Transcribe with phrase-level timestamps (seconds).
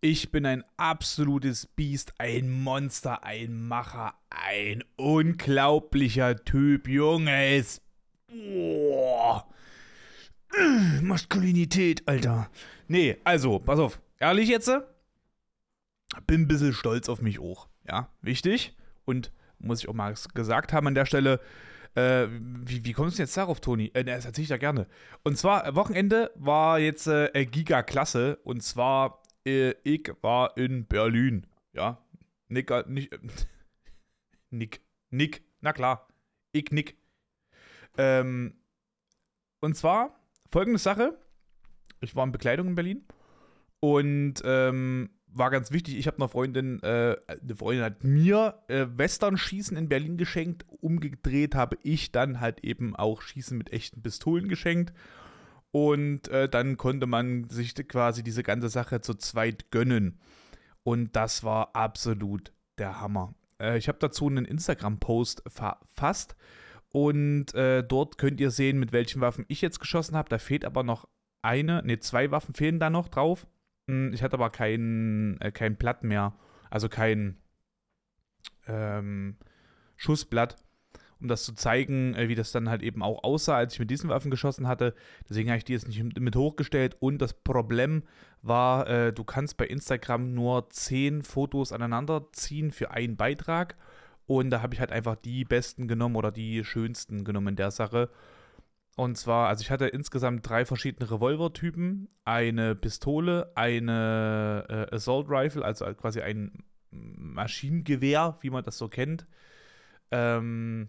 [0.00, 7.80] Ich bin ein absolutes Biest, ein Monster, ein Macher, ein unglaublicher Typ, Junges.
[8.28, 9.48] Boah.
[11.02, 12.48] Maskulinität, Alter.
[12.86, 14.00] Nee, also, pass auf.
[14.20, 14.70] Ehrlich jetzt?
[16.28, 17.66] Bin ein bisschen stolz auf mich auch.
[17.88, 18.76] Ja, wichtig.
[19.04, 21.40] Und muss ich auch mal gesagt haben an der Stelle,
[21.96, 23.90] äh, wie, wie kommst du jetzt darauf, Toni?
[23.94, 24.86] Äh, das erzähle ich ja gerne.
[25.24, 28.38] Und zwar, Wochenende war jetzt äh, Giga-Klasse.
[28.44, 31.46] Und zwar äh, ich war in Berlin.
[31.72, 32.04] Ja,
[32.48, 33.18] Nick, äh, nicht, äh,
[34.50, 36.08] Nick, Nick, na klar,
[36.52, 36.96] ich Nick.
[37.96, 38.54] Ähm,
[39.60, 40.18] und zwar
[40.50, 41.18] folgende Sache:
[42.00, 43.04] Ich war in Bekleidung in Berlin
[43.80, 45.96] und ähm, war ganz wichtig.
[45.98, 50.64] Ich habe einer Freundin, äh, eine Freundin hat mir äh, Western-Schießen in Berlin geschenkt.
[50.80, 54.92] Umgedreht habe ich dann halt eben auch Schießen mit echten Pistolen geschenkt.
[55.78, 60.18] Und äh, dann konnte man sich quasi diese ganze Sache zu zweit gönnen.
[60.82, 63.34] Und das war absolut der Hammer.
[63.60, 66.36] Äh, ich habe dazu einen Instagram-Post verfasst.
[66.90, 70.28] Und äh, dort könnt ihr sehen, mit welchen Waffen ich jetzt geschossen habe.
[70.28, 71.06] Da fehlt aber noch
[71.42, 73.46] eine, ne, zwei Waffen fehlen da noch drauf.
[73.88, 76.34] Hm, ich hatte aber kein, äh, kein Blatt mehr.
[76.70, 77.36] Also kein
[78.66, 79.36] ähm,
[79.94, 80.56] Schussblatt
[81.20, 83.90] um das zu zeigen, äh, wie das dann halt eben auch aussah, als ich mit
[83.90, 84.94] diesen Waffen geschossen hatte.
[85.28, 86.96] Deswegen habe ich die jetzt nicht mit hochgestellt.
[87.00, 88.02] Und das Problem
[88.42, 93.76] war, äh, du kannst bei Instagram nur 10 Fotos aneinander ziehen für einen Beitrag.
[94.26, 97.70] Und da habe ich halt einfach die besten genommen oder die schönsten genommen in der
[97.70, 98.10] Sache.
[98.96, 105.64] Und zwar, also ich hatte insgesamt drei verschiedene Revolvertypen, eine Pistole, eine äh, Assault Rifle,
[105.64, 109.26] also quasi ein Maschinengewehr, wie man das so kennt.
[110.10, 110.88] Ähm,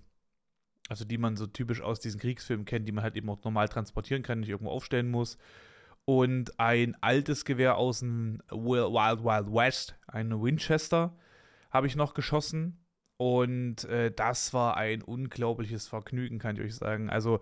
[0.90, 3.70] also die man so typisch aus diesen Kriegsfilmen kennt, die man halt eben auch normal
[3.70, 5.38] transportieren kann, nicht irgendwo aufstellen muss.
[6.04, 11.16] Und ein altes Gewehr aus dem Wild Wild West, eine Winchester,
[11.70, 12.84] habe ich noch geschossen.
[13.18, 17.12] Und äh, das war ein unglaubliches Vergnügen, kann ich euch sagen.
[17.12, 17.42] Also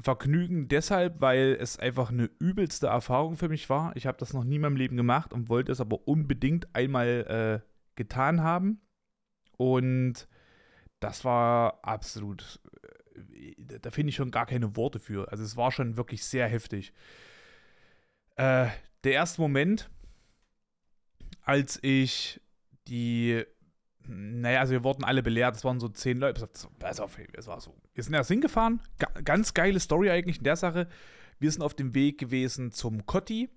[0.00, 3.94] Vergnügen deshalb, weil es einfach eine übelste Erfahrung für mich war.
[3.96, 7.62] Ich habe das noch nie in meinem Leben gemacht und wollte es aber unbedingt einmal
[7.62, 8.80] äh, getan haben.
[9.58, 10.28] Und
[11.00, 12.60] das war absolut,
[13.16, 15.30] äh, da finde ich schon gar keine Worte für.
[15.30, 16.92] Also es war schon wirklich sehr heftig.
[18.36, 18.68] Äh,
[19.04, 19.90] der erste Moment,
[21.42, 22.40] als ich
[22.88, 23.44] die,
[24.06, 26.48] naja, also wir wurden alle belehrt, es waren so zehn Leute,
[26.78, 27.74] pass auf, es war so.
[27.94, 28.80] Wir sind erst hingefahren,
[29.24, 30.88] ganz geile Story eigentlich in der Sache.
[31.38, 33.50] Wir sind auf dem Weg gewesen zum Kotti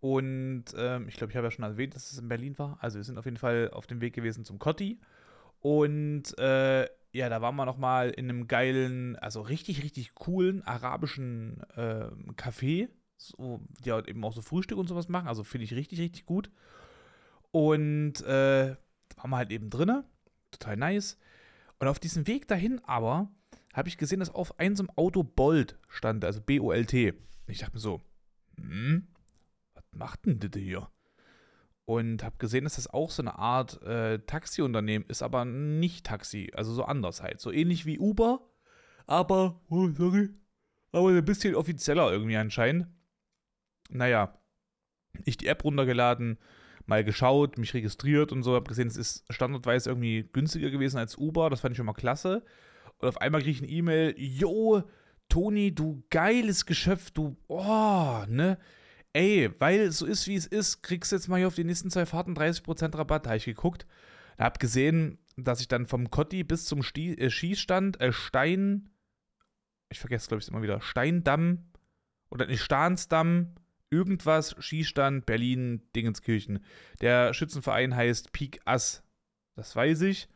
[0.00, 2.78] und ähm, ich glaube, ich habe ja schon erwähnt, dass es in Berlin war.
[2.80, 5.00] Also wir sind auf jeden Fall auf dem Weg gewesen zum Kotti
[5.64, 6.82] und äh,
[7.14, 12.90] ja, da waren wir nochmal in einem geilen, also richtig, richtig coolen arabischen äh, Café,
[13.16, 15.26] so, die halt eben auch so Frühstück und sowas machen.
[15.26, 16.50] Also finde ich richtig, richtig gut.
[17.50, 20.04] Und äh, da waren wir halt eben drinne.
[20.50, 21.16] Total nice.
[21.78, 23.30] Und auf diesem Weg dahin aber
[23.72, 27.14] habe ich gesehen, dass auf einem Auto Bolt stand, also B-O-L-T.
[27.46, 28.02] Ich dachte mir so,
[28.58, 29.08] hm,
[29.72, 30.90] was macht denn das hier?
[31.86, 36.50] Und habe gesehen, dass das auch so eine Art äh, Taxiunternehmen ist, aber nicht Taxi,
[36.54, 38.40] also so anders halt, so ähnlich wie Uber,
[39.06, 40.30] aber oh, sorry,
[40.92, 42.86] aber ein bisschen offizieller irgendwie anscheinend.
[43.90, 44.38] Naja,
[45.24, 46.38] ich die App runtergeladen,
[46.86, 51.16] mal geschaut, mich registriert und so, habe gesehen, es ist standardweise irgendwie günstiger gewesen als
[51.18, 52.42] Uber, das fand ich schon mal klasse.
[52.98, 54.84] Und auf einmal kriege ich eine E-Mail, yo,
[55.28, 58.58] Toni, du geiles Geschöpf, du, oh, ne?
[59.14, 61.64] Ey, weil es so ist, wie es ist, kriegst du jetzt mal hier auf die
[61.64, 63.26] nächsten zwei Fahrten 30% Rabatt.
[63.26, 63.86] Habe ich geguckt,
[64.38, 68.90] habe gesehen, dass ich dann vom Kotti bis zum Sti äh, Schießstand äh, Stein,
[69.88, 71.70] ich vergesse glaube ich immer wieder, Steindamm
[72.30, 73.54] oder nicht Stahnsdamm,
[73.90, 76.64] irgendwas, Schießstand, Berlin, Dingenskirchen.
[77.00, 79.02] Der Schützenverein heißt Peak Ass,
[79.54, 80.28] das weiß ich.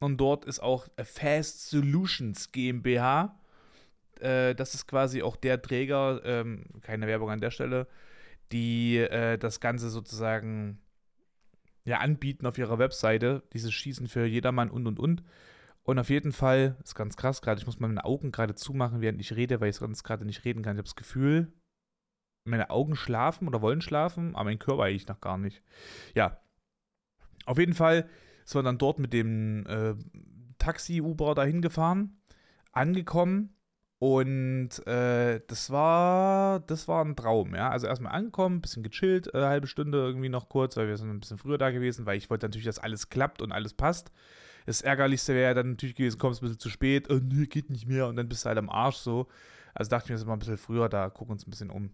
[0.00, 3.40] Und dort ist auch Fast Solutions GmbH.
[4.20, 7.86] Äh, das ist quasi auch der Träger, ähm, keine Werbung an der Stelle,
[8.52, 10.80] die äh, das Ganze sozusagen
[11.84, 15.22] ja, anbieten auf ihrer Webseite, dieses Schießen für jedermann und und und.
[15.82, 19.20] Und auf jeden Fall, ist ganz krass gerade, ich muss meine Augen gerade zumachen, während
[19.20, 20.76] ich rede, weil ich sonst gerade nicht reden kann.
[20.76, 21.50] Ich habe das Gefühl,
[22.44, 25.62] meine Augen schlafen oder wollen schlafen, aber mein Körper eigentlich noch gar nicht.
[26.14, 26.40] Ja,
[27.46, 28.08] auf jeden Fall
[28.44, 29.94] ist man dann dort mit dem äh,
[30.58, 32.20] Taxi-Uber dahin gefahren,
[32.72, 33.57] angekommen
[34.00, 37.68] und äh, das war, das war ein Traum, ja.
[37.70, 41.20] Also erstmal angekommen, bisschen gechillt, äh, halbe Stunde irgendwie noch kurz, weil wir sind ein
[41.20, 44.12] bisschen früher da gewesen, weil ich wollte natürlich, dass alles klappt und alles passt.
[44.66, 47.86] Das Ärgerlichste wäre dann natürlich gewesen, kommst ein bisschen zu spät, oh, nee, geht nicht
[47.86, 49.26] mehr und dann bist du halt am Arsch so.
[49.74, 51.90] Also dachte ich mir, sind mal ein bisschen früher da, gucken uns ein bisschen um.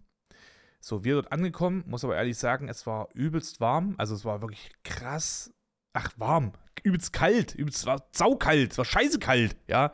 [0.79, 3.95] So, wir dort angekommen, muss aber ehrlich sagen, es war übelst warm.
[3.97, 5.51] Also es war wirklich krass.
[5.93, 6.53] Ach, warm.
[6.83, 7.55] Übelst kalt.
[7.55, 8.73] Übelst war saukalt.
[8.73, 9.93] Es war scheiße kalt, ja.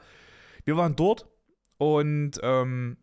[0.66, 1.31] Wir waren dort
[1.82, 2.98] und ähm,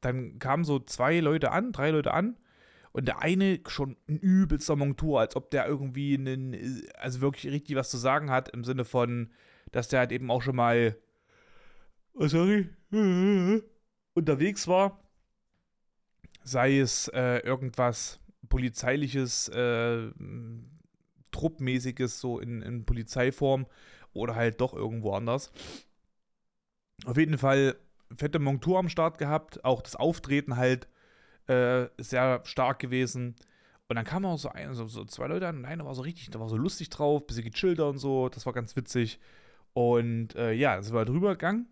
[0.00, 2.38] dann kamen so zwei Leute an, drei Leute an.
[2.92, 7.76] Und der eine schon ein übelster Montur, als ob der irgendwie einen, also wirklich richtig
[7.76, 9.30] was zu sagen hat, im Sinne von,
[9.70, 10.96] dass der halt eben auch schon mal,
[12.14, 12.70] oh, sorry,
[14.14, 14.98] unterwegs war
[16.44, 18.18] sei es äh, irgendwas
[18.48, 20.10] polizeiliches, äh,
[21.30, 23.66] truppmäßiges, so in, in Polizeiform
[24.12, 25.52] oder halt doch irgendwo anders.
[27.04, 27.76] Auf jeden Fall
[28.16, 30.88] fette Montur am Start gehabt, auch das Auftreten halt
[31.46, 33.36] äh, sehr stark gewesen.
[33.88, 36.02] Und dann kamen auch so, ein, so, so, zwei Leute an und einer war so
[36.02, 39.20] richtig, da war so lustig drauf, bisschen gechillter und so, das war ganz witzig.
[39.74, 41.66] Und äh, ja, dann sind wir halt rübergegangen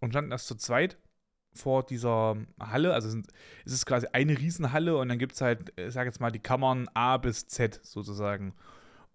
[0.00, 0.96] und standen erst zu zweit
[1.54, 2.94] vor dieser Halle.
[2.94, 3.18] Also
[3.64, 6.38] es ist quasi eine Riesenhalle und dann gibt es halt, ich sage jetzt mal, die
[6.38, 8.54] Kammern A bis Z sozusagen.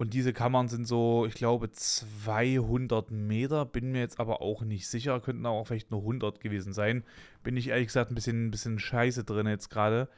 [0.01, 4.87] Und diese Kammern sind so, ich glaube, 200 Meter, bin mir jetzt aber auch nicht
[4.87, 7.03] sicher, könnten auch vielleicht nur 100 gewesen sein.
[7.43, 10.09] Bin ich ehrlich gesagt ein bisschen, ein bisschen scheiße drin jetzt gerade.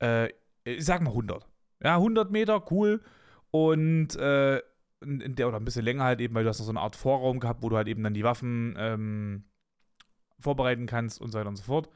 [0.00, 0.28] Äh,
[0.62, 1.44] ich sag mal 100.
[1.82, 3.02] Ja, 100 Meter, cool.
[3.50, 4.58] Und äh,
[5.00, 6.94] in der oder ein bisschen länger halt eben, weil du hast noch so eine Art
[6.94, 9.42] Vorraum gehabt, wo du halt eben dann die Waffen ähm,
[10.38, 11.88] vorbereiten kannst und so weiter und so fort.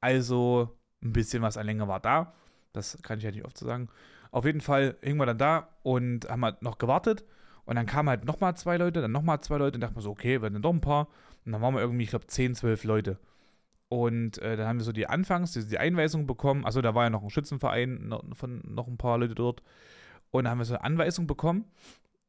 [0.00, 2.34] Also ein bisschen was an Länge war da.
[2.72, 3.88] Das kann ich ja nicht oft so sagen.
[4.32, 7.24] Auf jeden Fall hingen wir dann da und haben halt noch gewartet.
[7.64, 10.10] Und dann kamen halt nochmal zwei Leute, dann nochmal zwei Leute und dachten wir so,
[10.10, 11.06] okay, werden dann doch ein paar.
[11.44, 13.18] Und dann waren wir irgendwie, ich glaube, 10, 12 Leute.
[13.88, 16.64] Und äh, dann haben wir so die Anfangs, die, die Einweisung bekommen.
[16.64, 19.62] Also da war ja noch ein Schützenverein, noch, von noch ein paar Leute dort.
[20.30, 21.66] Und dann haben wir so eine Anweisung bekommen.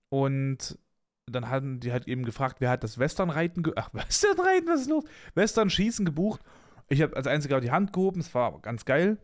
[0.10, 0.78] Und
[1.26, 5.06] dann hatten die halt eben gefragt, wer hat das Westernreiten, ach, Westernreiten, was ist los?
[5.36, 6.42] Western-Schießen gebucht.
[6.90, 9.18] Ich habe als einziger die Hand gehoben, es war ganz geil.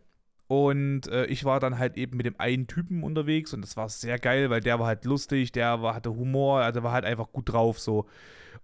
[0.50, 3.88] Und äh, ich war dann halt eben mit dem einen Typen unterwegs und das war
[3.88, 7.30] sehr geil, weil der war halt lustig, der war, hatte Humor, also war halt einfach
[7.30, 8.08] gut drauf so.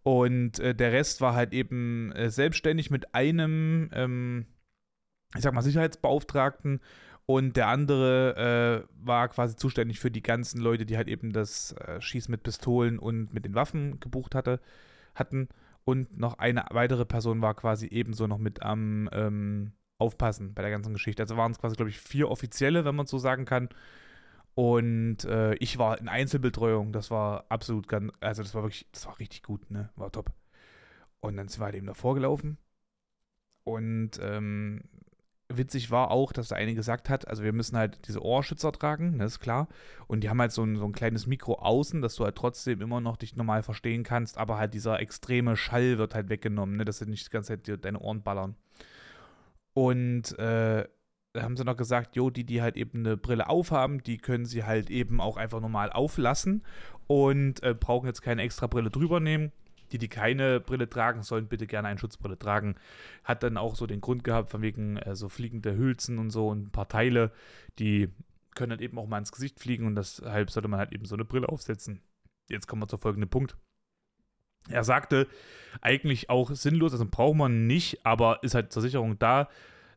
[0.03, 4.47] Und äh, der Rest war halt eben äh, selbstständig mit einem, ähm,
[5.37, 6.81] ich sag mal, Sicherheitsbeauftragten
[7.25, 11.71] und der andere äh, war quasi zuständig für die ganzen Leute, die halt eben das
[11.75, 14.59] äh, Schießen mit Pistolen und mit den Waffen gebucht hatte,
[15.15, 15.49] hatten.
[15.85, 20.71] Und noch eine weitere Person war quasi ebenso noch mit am ähm, Aufpassen bei der
[20.71, 21.23] ganzen Geschichte.
[21.23, 23.69] Also waren es quasi, glaube ich, vier Offizielle, wenn man so sagen kann.
[24.55, 26.93] Und äh, ich war in Einzelbetreuung.
[26.93, 29.91] Das war absolut ganz, also das war wirklich, das war richtig gut, ne?
[29.97, 30.33] War top.
[31.21, 32.59] Und dann sind wir halt eben davor gelaufen.
[33.65, 34.83] Und ähm,
[35.49, 39.19] witzig war auch, dass der eine gesagt hat, also wir müssen halt diese Ohrschützer tragen,
[39.19, 39.69] das ist klar.
[40.07, 42.81] Und die haben halt so ein, so ein kleines Mikro außen, dass du halt trotzdem
[42.81, 46.85] immer noch dich normal verstehen kannst, aber halt dieser extreme Schall wird halt weggenommen, ne,
[46.85, 48.57] dass sie nicht die ganze Zeit deine Ohren ballern.
[49.77, 50.89] Und äh,
[51.35, 54.47] da haben sie noch gesagt, jo, die, die halt eben eine Brille aufhaben, die können
[54.47, 56.63] sie halt eben auch einfach normal auflassen
[57.07, 59.53] und äh, brauchen jetzt keine extra Brille drüber nehmen
[59.93, 62.77] die, die keine Brille tragen, sollen bitte gerne eine Schutzbrille tragen.
[63.25, 66.49] Hat dann auch so den Grund gehabt, von wegen äh, so fliegende Hülsen und so
[66.49, 67.33] und ein paar Teile,
[67.79, 68.09] die
[68.55, 71.15] können halt eben auch mal ins Gesicht fliegen und deshalb sollte man halt eben so
[71.15, 72.01] eine Brille aufsetzen.
[72.49, 73.57] Jetzt kommen wir zur folgenden Punkt.
[74.69, 75.27] Er sagte,
[75.81, 79.49] eigentlich auch sinnlos, also braucht man nicht, aber ist halt zur Sicherung da.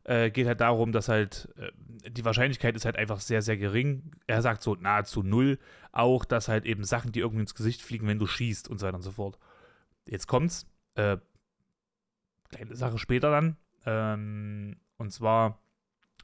[0.04, 1.70] Äh, geht halt darum, dass halt äh,
[2.10, 4.10] die Wahrscheinlichkeit ist halt einfach sehr, sehr gering.
[4.26, 5.58] Er sagt so nahezu null.
[5.92, 8.86] Auch, dass halt eben Sachen, die irgendwie ins Gesicht fliegen, wenn du schießt und so
[8.86, 9.38] weiter und so fort
[10.06, 10.66] jetzt kommt's.
[10.94, 11.18] Äh,
[12.50, 13.56] kleine Sache später dann.
[13.86, 15.60] Ähm, und zwar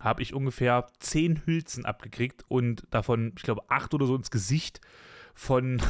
[0.00, 4.80] habe ich ungefähr zehn Hülsen abgekriegt und davon, ich glaube, acht oder so ins Gesicht
[5.36, 5.80] von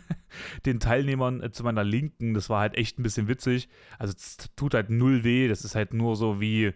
[0.66, 2.32] den Teilnehmern äh, zu meiner Linken.
[2.32, 3.68] Das war halt echt ein bisschen witzig.
[3.98, 5.48] Also es tut halt null weh.
[5.48, 6.72] Das ist halt nur so wie,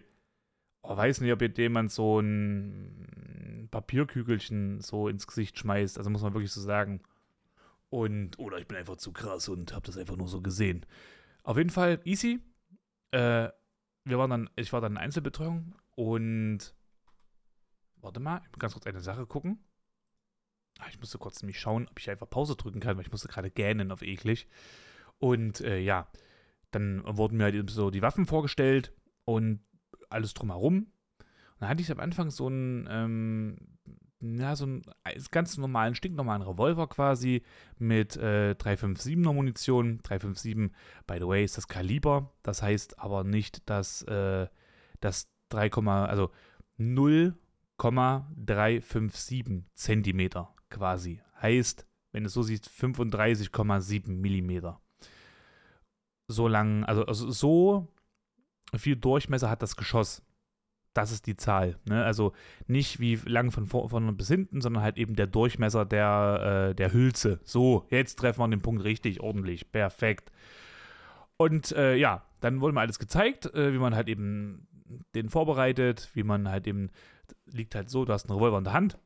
[0.81, 5.97] oh, weiß nicht, ob jemand so ein Papierkügelchen so ins Gesicht schmeißt.
[5.97, 7.01] Also muss man wirklich so sagen.
[7.89, 10.85] Und, oder ich bin einfach zu krass und habe das einfach nur so gesehen.
[11.43, 12.41] Auf jeden Fall easy.
[13.11, 13.47] Äh,
[14.03, 16.75] wir waren dann, ich war dann in Einzelbetreuung und
[18.01, 19.59] warte mal, ich muss ganz kurz eine Sache gucken.
[20.79, 23.27] Ah, ich musste kurz nämlich schauen, ob ich einfach Pause drücken kann, weil ich musste
[23.27, 24.47] gerade gähnen auf eklig.
[25.19, 26.07] Und äh, ja,
[26.71, 28.93] dann wurden mir halt so die Waffen vorgestellt
[29.25, 29.59] und
[30.09, 30.77] alles drumherum.
[30.77, 30.87] Und
[31.59, 33.57] dann hatte ich am Anfang so ein ähm,
[34.21, 34.83] ja, so einen
[35.31, 37.41] ganz normalen, stinknormalen Revolver quasi
[37.77, 39.99] mit äh, 357er Munition.
[40.03, 40.71] 357,
[41.07, 42.31] by the way, ist das Kaliber.
[42.43, 44.47] Das heißt aber nicht, dass äh,
[44.99, 46.29] das 3, also
[46.77, 51.21] 0,357 Zentimeter quasi.
[51.41, 54.81] Heißt, wenn du es so siehst, 35,7 Millimeter.
[56.27, 57.87] So lang, also, also so
[58.75, 60.23] viel Durchmesser hat das Geschoss.
[60.93, 61.77] Das ist die Zahl.
[61.87, 62.03] Ne?
[62.03, 62.33] Also
[62.67, 66.93] nicht wie lang von vorne bis hinten, sondern halt eben der Durchmesser der, äh, der
[66.93, 67.39] Hülse.
[67.43, 70.31] So, jetzt treffen wir den Punkt richtig, ordentlich, perfekt.
[71.37, 74.67] Und äh, ja, dann wurde mir alles gezeigt, äh, wie man halt eben
[75.15, 76.89] den vorbereitet, wie man halt eben,
[77.45, 78.97] liegt halt so, du hast einen Revolver in der Hand,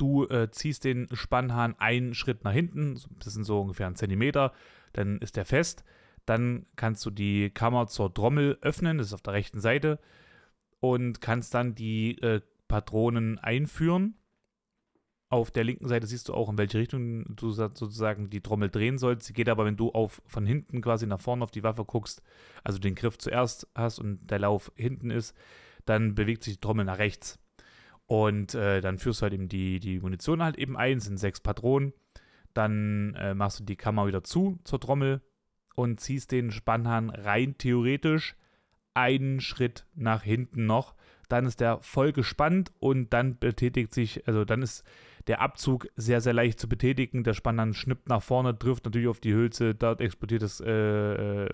[0.00, 4.52] du äh, ziehst den Spannhahn einen Schritt nach hinten, das sind so ungefähr ein Zentimeter,
[4.92, 5.84] dann ist der fest,
[6.26, 9.98] dann kannst du die Kammer zur Trommel öffnen, das ist auf der rechten Seite,
[10.80, 14.14] und kannst dann die äh, Patronen einführen.
[15.28, 18.98] Auf der linken Seite siehst du auch, in welche Richtung du sozusagen die Trommel drehen
[18.98, 19.26] sollst.
[19.26, 22.22] Sie geht aber, wenn du auf, von hinten quasi nach vorne auf die Waffe guckst,
[22.64, 25.36] also den Griff zuerst hast und der Lauf hinten ist,
[25.84, 27.38] dann bewegt sich die Trommel nach rechts.
[28.10, 31.38] Und äh, dann führst du halt eben die, die Munition halt eben ein, sind sechs
[31.38, 31.92] Patronen.
[32.54, 35.20] Dann äh, machst du die Kammer wieder zu zur Trommel
[35.76, 38.34] und ziehst den Spannhahn rein theoretisch
[38.94, 40.96] einen Schritt nach hinten noch.
[41.28, 44.82] Dann ist der voll gespannt und dann betätigt sich, also dann ist
[45.28, 47.22] der Abzug sehr, sehr leicht zu betätigen.
[47.22, 51.48] Der Spann schnippt nach vorne, trifft natürlich auf die Hülse, dort explodiert das, äh, äh,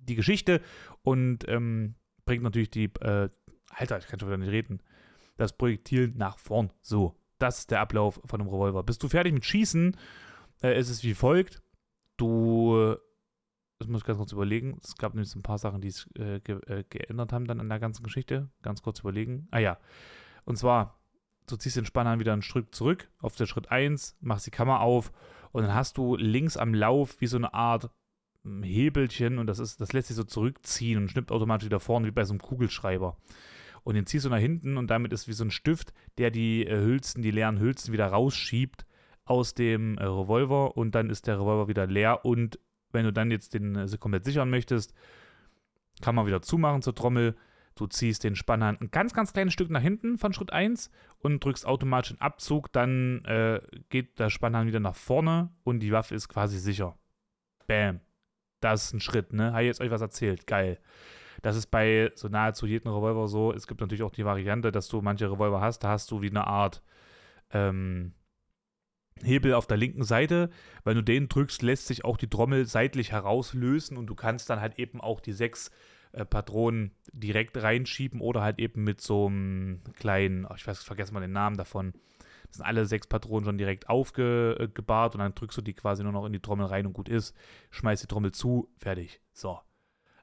[0.00, 0.60] die Geschichte
[1.04, 3.28] und ähm, bringt natürlich die, äh,
[3.70, 4.80] Alter, ich kann schon wieder nicht reden,
[5.36, 6.70] das Projektil nach vorn.
[6.82, 8.82] So, das ist der Ablauf von einem Revolver.
[8.82, 9.96] Bist du fertig mit Schießen,
[10.62, 11.62] äh, ist es wie folgt.
[12.16, 12.96] Du
[13.78, 14.78] das muss ich ganz kurz überlegen.
[14.82, 17.68] Es gab nämlich ein paar Sachen, die es äh, ge äh, geändert haben dann an
[17.68, 18.48] der ganzen Geschichte.
[18.62, 19.48] Ganz kurz überlegen.
[19.50, 19.78] Ah ja.
[20.44, 20.98] Und zwar,
[21.46, 24.80] du ziehst den Spanner wieder einen Schritt zurück auf den Schritt 1, machst die Kammer
[24.80, 25.12] auf
[25.52, 27.90] und dann hast du links am Lauf wie so eine Art
[28.42, 32.06] hm, Hebelchen und das ist, das lässt sich so zurückziehen und schnippt automatisch wieder vorne
[32.06, 33.16] wie bei so einem Kugelschreiber.
[33.84, 36.66] Und den ziehst du nach hinten und damit ist wie so ein Stift, der die
[36.66, 38.86] äh, Hülsen, die leeren Hülsen wieder rausschiebt
[39.24, 42.58] aus dem äh, Revolver und dann ist der Revolver wieder leer und
[42.92, 44.94] wenn du dann jetzt den äh, komplett sichern möchtest,
[46.00, 47.36] kann man wieder zumachen zur Trommel.
[47.76, 51.42] Du ziehst den Spannhand ein ganz, ganz kleines Stück nach hinten von Schritt 1 und
[51.42, 52.72] drückst automatisch den Abzug.
[52.72, 56.96] Dann äh, geht der Spannhand wieder nach vorne und die Waffe ist quasi sicher.
[57.66, 58.00] Bam.
[58.60, 59.52] Das ist ein Schritt, ne?
[59.52, 60.46] Habe ich jetzt euch was erzählt.
[60.46, 60.78] Geil.
[61.44, 63.52] Das ist bei so nahezu jedem Revolver so.
[63.52, 66.30] Es gibt natürlich auch die Variante, dass du manche Revolver hast, da hast du wie
[66.30, 66.82] eine Art
[67.50, 68.14] ähm,
[69.22, 70.48] Hebel auf der linken Seite.
[70.84, 74.62] Wenn du den drückst, lässt sich auch die Trommel seitlich herauslösen und du kannst dann
[74.62, 75.70] halt eben auch die sechs
[76.12, 81.12] äh, Patronen direkt reinschieben oder halt eben mit so einem kleinen, oh, ich weiß, vergessen
[81.12, 81.92] mal den Namen davon.
[82.46, 86.12] Das sind alle sechs Patronen schon direkt aufgebahrt und dann drückst du die quasi nur
[86.12, 87.36] noch in die Trommel rein und gut ist.
[87.70, 89.20] Schmeißt die Trommel zu, fertig.
[89.34, 89.60] So.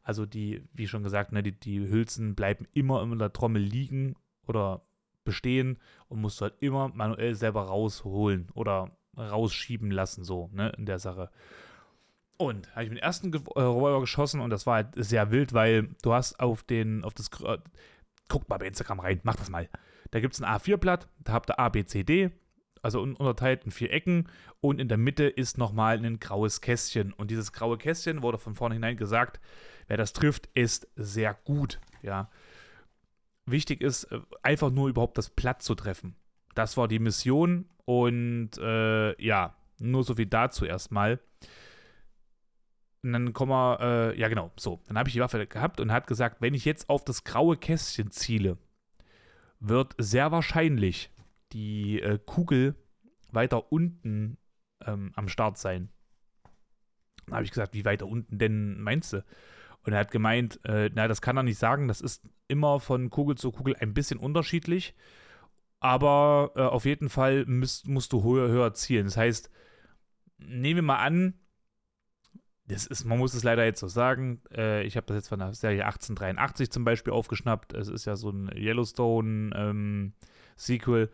[0.04, 4.16] Also die, wie schon gesagt, ne, die, die Hülsen bleiben immer in der Trommel liegen
[4.48, 4.82] oder
[5.24, 5.78] bestehen
[6.08, 11.00] und musst du halt immer manuell selber rausholen oder rausschieben lassen, so, ne, in der
[11.00, 11.30] Sache.
[12.38, 15.30] Und habe ich mit dem ersten Ge äh, Revolver geschossen und das war halt sehr
[15.30, 17.60] wild, weil du hast auf den, auf das, äh,
[18.28, 19.70] guckt mal bei Instagram rein, mach das mal.
[20.10, 22.32] Da gibt es ein A4-Blatt, da habt ihr A, B, C, D,
[22.82, 24.28] also unterteilt in vier Ecken
[24.60, 27.14] und in der Mitte ist nochmal ein graues Kästchen.
[27.14, 29.40] Und dieses graue Kästchen wurde von vornherein gesagt,
[29.88, 32.30] wer das trifft, ist sehr gut, ja
[33.46, 36.16] wichtig ist, äh, einfach nur überhaupt das Platt zu treffen.
[36.56, 41.20] Das war die Mission und äh, ja, nur so viel dazu erstmal.
[43.04, 44.82] Und dann kommen wir, äh, ja genau, so.
[44.88, 47.58] Dann habe ich die Waffe gehabt und hat gesagt, wenn ich jetzt auf das graue
[47.58, 48.58] Kästchen ziele,
[49.60, 51.10] wird sehr wahrscheinlich
[51.54, 52.76] die äh, Kugel
[53.32, 54.38] weiter unten
[54.86, 55.90] ähm, am Start sein.
[57.26, 59.24] Dann habe ich gesagt, wie weiter unten denn meinst du?
[59.84, 63.10] Und er hat gemeint, äh, na, das kann er nicht sagen, das ist immer von
[63.10, 64.96] Kugel zu Kugel ein bisschen unterschiedlich.
[65.80, 69.06] Aber äh, auf jeden Fall müsst, musst du höher, höher zielen.
[69.06, 69.50] Das heißt,
[70.38, 71.34] nehmen wir mal an,
[72.68, 75.40] das ist, man muss es leider jetzt so sagen, äh, ich habe das jetzt von
[75.40, 77.74] der Serie 1883 zum Beispiel aufgeschnappt.
[77.74, 81.04] Es ist ja so ein Yellowstone-Sequel.
[81.04, 81.10] Ähm,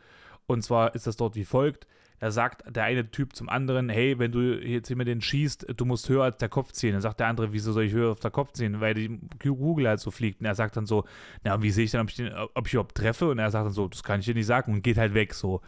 [0.48, 1.88] und zwar ist das dort wie folgt:
[2.20, 5.68] da sagt der eine Typ zum anderen, hey, wenn du jetzt hier mit den schießt,
[5.78, 6.94] du musst höher als der Kopf ziehen.
[6.94, 8.82] Dann sagt der andere, wieso soll ich höher auf der Kopf ziehen?
[8.82, 10.40] Weil die Kugel halt so fliegt.
[10.40, 11.04] Und er sagt dann so,
[11.44, 13.30] na, wie sehe ich dann, ob ich, den, ob ich überhaupt treffe?
[13.30, 15.36] Und er sagt dann so, das kann ich dir nicht sagen und geht halt weg
[15.36, 15.62] so.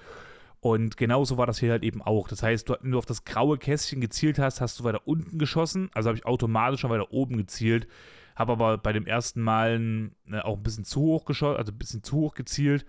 [0.59, 2.27] Und genauso war das hier halt eben auch.
[2.27, 5.91] Das heißt, wenn du auf das graue Kästchen gezielt hast, hast du weiter unten geschossen.
[5.93, 7.87] Also habe ich automatisch schon weiter oben gezielt.
[8.35, 11.77] Habe aber bei dem ersten Mal ne, auch ein bisschen zu hoch geschossen, also ein
[11.77, 12.85] bisschen zu hoch gezielt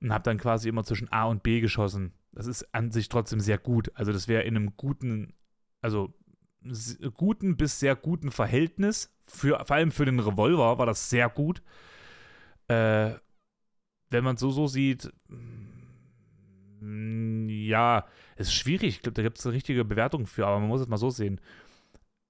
[0.00, 3.40] und habe dann quasi immer zwischen A und B geschossen das ist an sich trotzdem
[3.40, 3.90] sehr gut.
[3.94, 5.34] Also das wäre in einem guten,
[5.80, 6.14] also
[7.14, 9.14] guten bis sehr guten Verhältnis.
[9.26, 11.62] Für, vor allem für den Revolver war das sehr gut.
[12.68, 13.14] Äh,
[14.10, 15.12] wenn man es so so sieht,
[16.80, 18.96] mm, ja, es ist schwierig.
[18.96, 21.10] Ich glaube, da gibt es eine richtige Bewertung für, aber man muss es mal so
[21.10, 21.40] sehen.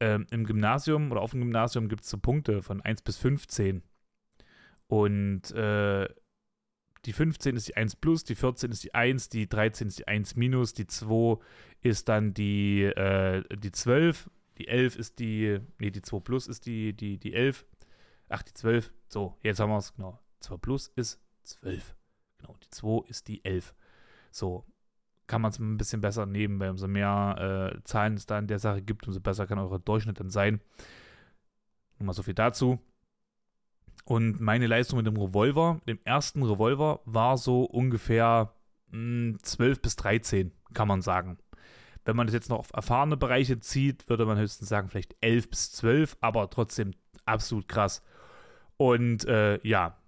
[0.01, 3.83] Ähm, Im Gymnasium oder auf dem Gymnasium gibt es so Punkte von 1 bis 15.
[4.87, 6.09] Und äh,
[7.07, 10.09] die 15 ist die 1 plus, die 14 ist die 1, die 13 ist die
[10.09, 11.39] 1 minus, die 2
[11.83, 16.67] ist dann die, äh, die 12, die 11 ist die, nee, die 2 plus ist
[16.67, 17.65] die, die, die 11,
[18.29, 21.97] ach, die 12, so, jetzt haben wir es, genau, 2 plus ist 12,
[22.39, 23.75] genau, die 2 ist die 11,
[24.31, 24.67] so,
[25.27, 28.49] kann man es ein bisschen besser nehmen, weil umso mehr äh, Zahlen es da in
[28.49, 30.61] der Sache gibt, umso besser kann eure Durchschnitt dann sein.
[31.99, 32.81] Nur mal so viel dazu.
[34.05, 38.55] Und meine Leistung mit dem Revolver, dem ersten Revolver, war so ungefähr
[38.91, 41.39] mh, hm, 12 bis 13, kann man sagen.
[42.05, 45.51] Wenn man das jetzt noch auf erfahrene Bereiche zieht, würde man höchstens sagen, vielleicht 11
[45.51, 46.93] bis 12, aber trotzdem
[47.27, 48.03] absolut krass.
[48.77, 49.99] Und äh, ja,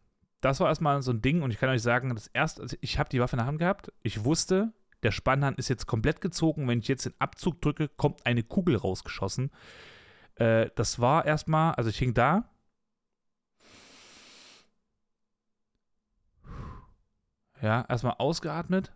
[0.41, 2.99] das war erstmal so ein Ding und ich kann euch sagen, das erste, also ich
[2.99, 4.73] habe die Waffe in der Hand gehabt, ich wusste,
[5.03, 6.69] der Spannhand ist jetzt komplett gezogen.
[6.69, 9.51] Wenn ich jetzt den Abzug drücke, kommt eine Kugel rausgeschossen.
[10.37, 12.49] Äh, das war erstmal, also ich hing da.
[17.63, 18.93] Ja, erstmal ausgeatmet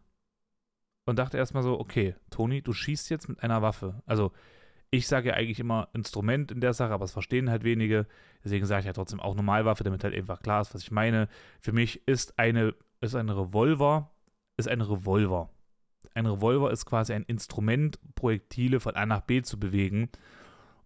[1.07, 4.03] und dachte erstmal so, okay, Toni, du schießt jetzt mit einer Waffe.
[4.07, 4.33] Also
[4.91, 8.07] ich sage ja eigentlich immer Instrument in der Sache, aber es verstehen halt wenige.
[8.45, 11.29] Deswegen sage ich ja trotzdem auch Normalwaffe, damit halt einfach klar ist, was ich meine.
[11.61, 14.11] Für mich ist eine, ist ein Revolver,
[14.57, 15.51] ist ein Revolver.
[16.15, 20.09] Ein Revolver ist quasi ein Instrument, Projektile von A nach B zu bewegen.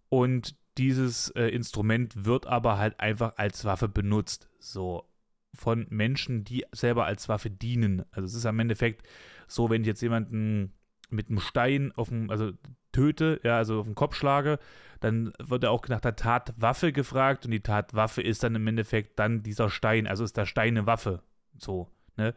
[0.09, 4.49] Und dieses äh, Instrument wird aber halt einfach als Waffe benutzt.
[4.59, 5.05] So
[5.53, 8.03] von Menschen, die selber als Waffe dienen.
[8.11, 9.07] Also es ist am Endeffekt
[9.47, 10.73] so, wenn ich jetzt jemanden
[11.09, 12.51] mit einem Stein auf dem, also
[12.93, 14.59] töte, ja, also auf den Kopf schlage,
[15.01, 19.19] dann wird er auch nach der Tatwaffe gefragt und die Tatwaffe ist dann im Endeffekt
[19.19, 21.21] dann dieser Stein, also ist der Stein eine Waffe.
[21.57, 22.33] So, ne?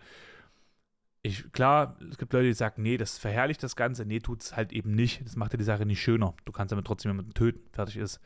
[1.26, 4.04] ich, klar, es gibt Leute, die sagen, nee, das verherrlicht das Ganze.
[4.04, 5.24] Nee, tut es halt eben nicht.
[5.24, 6.34] Das macht ja die Sache nicht schöner.
[6.44, 8.20] Du kannst damit trotzdem jemanden töten, fertig ist.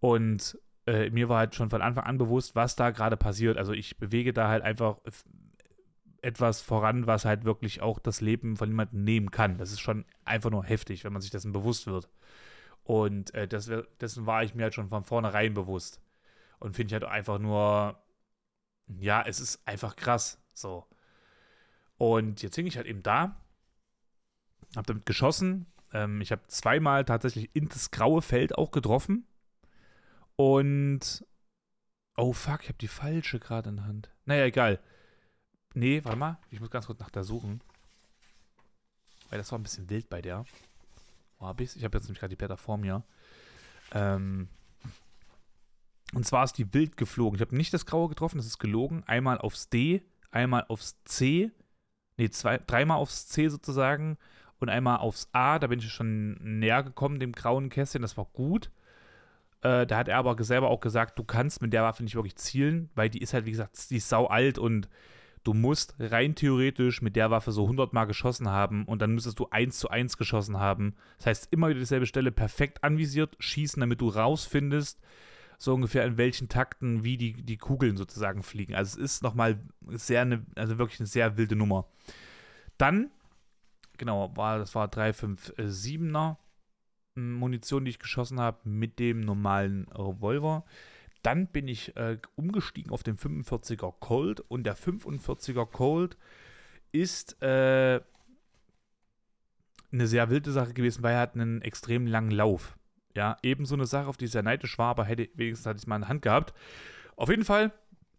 [0.00, 0.58] Und
[0.92, 3.56] äh, mir war halt schon von Anfang an bewusst, was da gerade passiert.
[3.56, 4.98] Also ich bewege da halt einfach
[6.20, 9.56] etwas voran, was halt wirklich auch das Leben von jemandem nehmen kann.
[9.56, 12.10] Das ist schon einfach nur heftig, wenn man sich dessen bewusst wird.
[12.84, 16.00] Und äh, das, dessen war ich mir halt schon von vornherein bewusst.
[16.58, 17.98] Und finde ich halt einfach nur,
[19.00, 20.38] ja, es ist einfach krass.
[20.52, 20.86] So.
[21.96, 23.36] Und jetzt hing ich halt eben da,
[24.76, 25.66] hab damit geschossen.
[25.94, 29.26] Ähm, ich habe zweimal tatsächlich in das graue Feld auch getroffen.
[30.42, 31.24] Und.
[32.16, 34.10] Oh fuck, ich habe die falsche gerade in der Hand.
[34.24, 34.80] Naja, egal.
[35.74, 36.38] Nee, warte mal.
[36.50, 37.62] Ich muss ganz kurz nach der suchen.
[39.30, 40.44] Weil das war ein bisschen wild bei der.
[41.38, 41.76] Wo hab ich's?
[41.76, 43.02] Ich habe jetzt nämlich gerade die Blätter vor mir.
[43.92, 44.48] Ähm.
[46.12, 47.36] Und zwar ist die wild geflogen.
[47.36, 49.02] Ich habe nicht das Graue getroffen, das ist gelogen.
[49.06, 51.50] Einmal aufs D, einmal aufs C
[52.16, 54.18] nee, zwei, dreimal aufs C sozusagen
[54.58, 55.58] und einmal aufs A.
[55.58, 58.02] Da bin ich schon näher gekommen, dem grauen Kästchen.
[58.02, 58.70] Das war gut.
[59.62, 62.36] Äh, da hat er aber selber auch gesagt, du kannst mit der Waffe nicht wirklich
[62.36, 64.88] zielen, weil die ist halt, wie gesagt, die ist sau alt und
[65.44, 69.38] du musst rein theoretisch mit der Waffe so 100 Mal geschossen haben und dann müsstest
[69.38, 70.94] du 1 zu 1 geschossen haben.
[71.18, 75.00] Das heißt, immer wieder dieselbe Stelle perfekt anvisiert schießen, damit du rausfindest,
[75.58, 78.74] so ungefähr in welchen Takten wie die, die Kugeln sozusagen fliegen.
[78.74, 81.86] Also es ist nochmal sehr eine, also wirklich eine sehr wilde Nummer.
[82.78, 83.12] Dann,
[83.96, 86.36] genau, war, das war 357er hm,
[87.14, 90.64] Munition, die ich geschossen habe mit dem normalen Revolver.
[91.22, 96.16] Dann bin ich äh, umgestiegen auf den 45er Colt und der 45er Colt
[96.90, 98.00] ist äh,
[99.92, 102.76] eine sehr wilde Sache gewesen, weil er hat einen extrem langen Lauf.
[103.14, 105.82] Ja, ebenso eine Sache, auf die ich sehr neidisch war, aber hätte, wenigstens hatte ich
[105.82, 106.54] es mal in der Hand gehabt.
[107.16, 107.72] Auf jeden Fall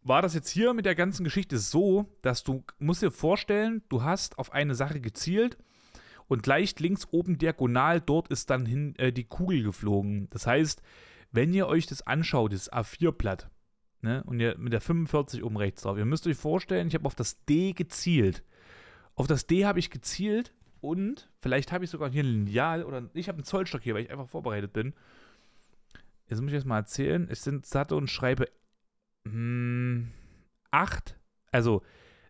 [0.04, 4.04] war das jetzt hier mit der ganzen Geschichte so, dass du, musst dir vorstellen, du
[4.04, 5.58] hast auf eine Sache gezielt
[6.28, 10.28] und leicht links oben diagonal, dort ist dann hin äh, die Kugel geflogen.
[10.30, 10.82] Das heißt,
[11.32, 13.50] wenn ihr euch das anschaut, das A4-Blatt,
[14.02, 17.06] ne, und ihr mit der 45 oben rechts drauf, ihr müsst euch vorstellen, ich habe
[17.06, 18.44] auf das D gezielt.
[19.16, 23.10] Auf das D habe ich gezielt und vielleicht habe ich sogar hier ein Lineal oder
[23.14, 24.94] ich habe einen Zollstock hier, weil ich einfach vorbereitet bin.
[26.28, 27.28] Jetzt muss ich jetzt mal erzählen.
[27.32, 28.50] Ich sind satte und schreibe
[29.26, 30.12] 8, hm,
[31.52, 31.84] also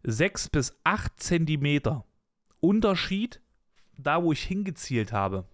[0.03, 2.06] 6 bis 8 Zentimeter
[2.60, 3.41] Unterschied,
[3.97, 5.45] da wo ich hingezielt habe.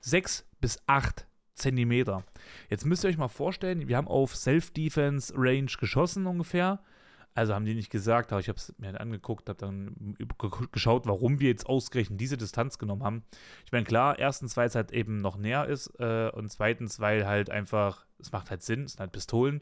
[0.00, 2.24] 6 bis 8 Zentimeter.
[2.68, 6.80] Jetzt müsst ihr euch mal vorstellen, wir haben auf Self-Defense Range geschossen ungefähr.
[7.34, 10.16] Also haben die nicht gesagt, aber ich habe es mir halt angeguckt, habe dann
[10.72, 13.24] geschaut, warum wir jetzt ausgerechnet diese Distanz genommen haben.
[13.66, 17.26] Ich meine, klar, erstens, weil es halt eben noch näher ist äh, und zweitens, weil
[17.26, 19.60] halt einfach, es macht halt Sinn, es sind halt Pistolen.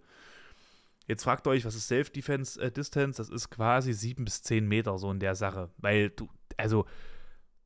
[1.07, 2.71] Jetzt fragt euch, was ist Self-Defense äh?
[2.71, 5.69] Das ist quasi 7 bis 10 Meter so in der Sache.
[5.79, 6.87] Weil du, also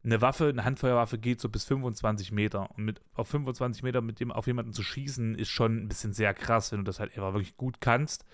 [0.05, 2.71] eine Waffe, eine Handfeuerwaffe geht so bis 25 Meter.
[2.71, 6.13] Und mit auf 25 Meter mit dem auf jemanden zu schießen, ist schon ein bisschen
[6.13, 8.25] sehr krass, wenn du das halt einfach wirklich gut kannst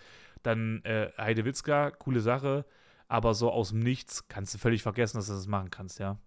[0.44, 2.64] dann äh, Heidewitzka, coole Sache,
[3.08, 6.18] aber so aus dem Nichts kannst du völlig vergessen, dass du das machen kannst, ja.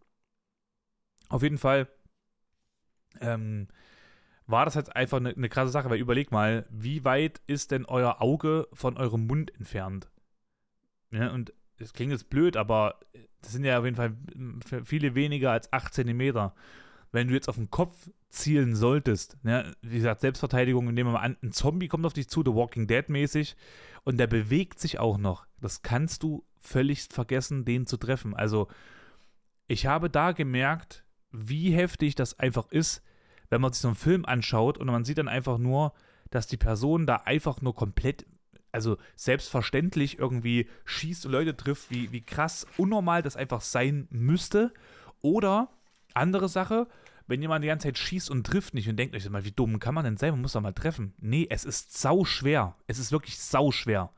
[1.30, 1.88] Auf jeden Fall
[3.19, 3.67] ähm,
[4.45, 7.86] war das halt einfach eine, eine krasse Sache, weil überleg mal, wie weit ist denn
[7.86, 10.10] euer Auge von eurem Mund entfernt?
[11.12, 13.00] Ja, und es klingt jetzt blöd, aber
[13.42, 14.16] das sind ja auf jeden Fall
[14.84, 16.54] viele weniger als 8 Zentimeter.
[17.12, 21.22] Wenn du jetzt auf den Kopf zielen solltest, ne, wie gesagt, Selbstverteidigung, nehmen wir mal
[21.22, 23.56] an, ein Zombie kommt auf dich zu, The Walking Dead mäßig,
[24.04, 25.46] und der bewegt sich auch noch.
[25.62, 28.36] Das kannst du völlig vergessen, den zu treffen.
[28.36, 28.68] Also,
[29.68, 33.04] ich habe da gemerkt, wie heftig das einfach ist,
[33.50, 35.94] wenn man sich so einen Film anschaut und man sieht dann einfach nur,
[36.30, 38.26] dass die Person da einfach nur komplett,
[38.72, 44.74] also selbstverständlich irgendwie schießt und Leute trifft, wie, wie krass unnormal das einfach sein müsste.
[45.22, 45.70] Oder,
[46.14, 46.88] andere Sache,
[47.28, 49.80] wenn jemand die ganze Zeit schießt und trifft nicht und denkt euch mal, wie dumm
[49.80, 50.32] kann man denn sein?
[50.32, 51.14] Man muss doch mal treffen.
[51.20, 52.76] Nee, es ist sau schwer.
[52.88, 54.12] Es ist wirklich sau schwer.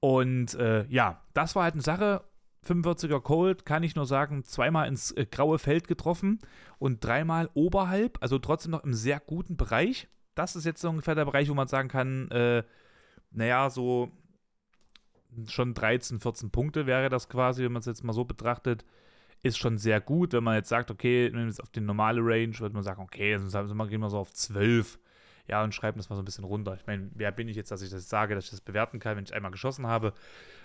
[0.00, 2.24] Und äh, ja, das war halt eine Sache.
[2.66, 6.40] 45er Cold, kann ich nur sagen, zweimal ins äh, graue Feld getroffen
[6.78, 10.08] und dreimal oberhalb, also trotzdem noch im sehr guten Bereich.
[10.34, 12.64] Das ist jetzt so ungefähr der Bereich, wo man sagen kann, äh,
[13.30, 14.10] naja, so
[15.48, 18.84] schon 13, 14 Punkte wäre das quasi, wenn man es jetzt mal so betrachtet,
[19.42, 20.32] ist schon sehr gut.
[20.32, 23.02] Wenn man jetzt sagt, okay, wenn man jetzt auf die normale Range, würde man sagen,
[23.02, 24.98] okay, dann gehen wir so auf 12
[25.48, 26.74] ja, und schreiben das mal so ein bisschen runter.
[26.74, 29.16] Ich meine, wer bin ich jetzt, dass ich das sage, dass ich das bewerten kann,
[29.16, 30.12] wenn ich einmal geschossen habe?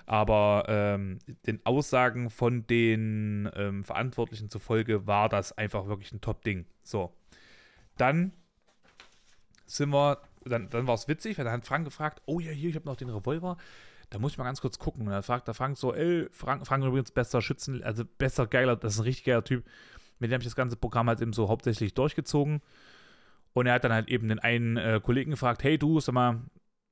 [0.05, 6.65] Aber ähm, den Aussagen von den ähm, Verantwortlichen zufolge war das einfach wirklich ein Top-Ding.
[6.83, 7.13] So.
[7.97, 8.33] Dann
[9.67, 12.69] sind wir, dann, dann war es witzig, weil dann hat Frank gefragt, oh ja, hier,
[12.69, 13.57] ich habe noch den Revolver.
[14.09, 15.07] Da muss ich mal ganz kurz gucken.
[15.07, 18.75] Und dann fragt der Frank so, ey, Frank, Frank übrigens besser Schützen, also besser geiler,
[18.75, 19.65] das ist ein richtig geiler Typ.
[20.19, 22.61] Mit dem habe ich das ganze Programm halt eben so hauptsächlich durchgezogen.
[23.53, 26.41] Und er hat dann halt eben den einen äh, Kollegen gefragt, hey du, sag mal,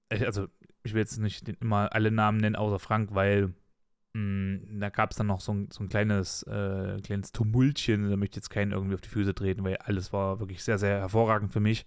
[0.09, 0.47] also
[0.83, 3.53] ich will jetzt nicht immer alle Namen nennen, außer Frank, weil
[4.13, 8.09] mh, mm, da gab es dann noch so ein, so ein kleines, äh, kleines Tumultchen,
[8.09, 10.77] da möchte ich jetzt keinen irgendwie auf die Füße treten, weil alles war wirklich sehr,
[10.77, 11.85] sehr hervorragend für mich.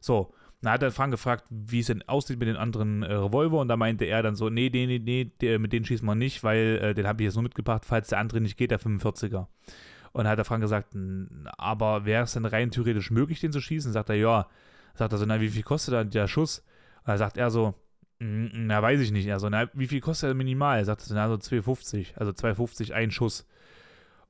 [0.00, 3.58] So, dann hat er Frank gefragt, wie es denn aussieht mit den anderen äh, Revolver
[3.58, 6.14] und da meinte er dann so, nee, nee, nee, nee, der, mit denen schießen wir
[6.14, 8.80] nicht, weil äh, den habe ich jetzt nur mitgebracht, falls der andere nicht geht, der
[8.80, 9.46] 45er.
[10.12, 10.96] Und dann hat der Frank gesagt,
[11.58, 13.92] aber wäre es denn rein theoretisch möglich, den zu schießen?
[13.92, 14.48] Sagt er, ja.
[14.94, 16.58] Sagt er so, na, wie viel kostet dann der Schuss?
[17.00, 17.74] Und dann sagt er so,
[18.18, 19.26] na, weiß ich nicht.
[19.26, 20.78] Er so, na, wie viel kostet er minimal?
[20.78, 22.16] Er sagt so, na, so 2,50.
[22.16, 23.46] Also 2,50 ein Schuss.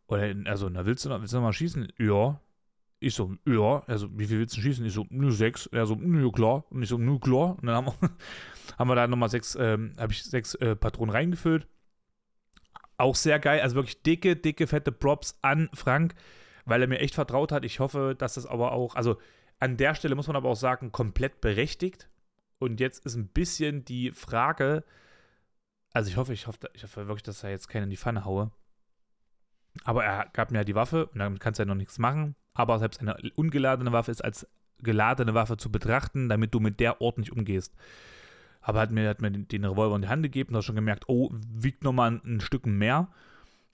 [0.08, 1.88] Oder, also, na, willst du noch, willst du noch mal schießen?
[1.98, 2.40] Ja.
[3.00, 3.82] Ich so, ja.
[3.87, 4.84] Also, wie viel willst du schießen?
[4.84, 5.66] Ich so, nur sechs.
[5.66, 6.64] Er so, nö, klar.
[6.70, 7.56] Und ich so, nö, klar.
[7.61, 8.11] Und dann haben wir,
[8.78, 11.66] haben wir da nochmal sechs, ähm, habe ich sechs äh, Patronen reingefüllt.
[12.96, 16.16] Auch sehr geil, also wirklich dicke, dicke, fette Props an Frank,
[16.64, 17.64] weil er mir echt vertraut hat.
[17.64, 19.18] Ich hoffe, dass das aber auch, also
[19.61, 22.08] an der Stelle muss man aber auch sagen, komplett berechtigt.
[22.58, 24.82] Und jetzt ist ein bisschen die Frage,
[25.92, 28.24] also ich hoffe, ich hoffe, ich hoffe wirklich, dass er jetzt keinen in die Pfanne
[28.24, 28.50] haue.
[29.84, 32.34] Aber er gab mir ja die Waffe und damit kannst du ja noch nichts machen.
[32.59, 34.47] Aber selbst eine ungeladene Waffe ist als
[34.81, 37.75] geladene Waffe zu betrachten, damit du mit der ordentlich umgehst
[38.68, 41.05] aber hat mir, hat mir den Revolver in die Hand gegeben und hat schon gemerkt,
[41.09, 43.09] oh, wiegt nochmal ein, ein Stück mehr.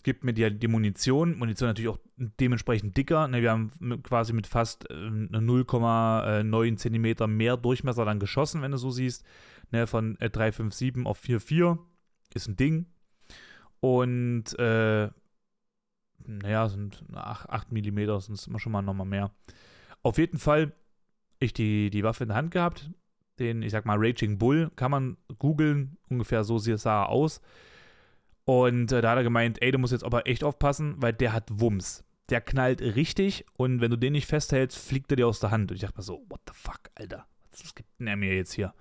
[0.04, 1.36] Gibt mir die, die Munition.
[1.36, 3.26] Munition natürlich auch dementsprechend dicker.
[3.26, 3.72] Ne, wir haben
[4.04, 9.24] quasi mit fast äh, 0,9 Zentimeter mehr Durchmesser dann geschossen, wenn du so siehst.
[9.72, 11.78] Ne, von äh, 357 auf 4,4
[12.34, 12.86] ist ein Ding.
[13.80, 15.08] Und äh,
[16.26, 19.30] naja, sind 8, 8 mm, sind schon mal nochmal mehr.
[20.02, 20.72] Auf jeden Fall,
[21.38, 22.90] ich die, die Waffe in der Hand gehabt,
[23.38, 27.40] den, ich sag mal, Raging Bull, kann man googeln, ungefähr so sah er aus.
[28.44, 31.32] Und äh, da hat er gemeint, ey, du musst jetzt aber echt aufpassen, weil der
[31.32, 32.04] hat Wumms.
[32.30, 35.70] Der knallt richtig und wenn du den nicht festhältst, fliegt er dir aus der Hand.
[35.70, 38.52] Und ich dachte mir so, what the fuck, Alter, was gibt denn er mir jetzt
[38.52, 38.74] hier?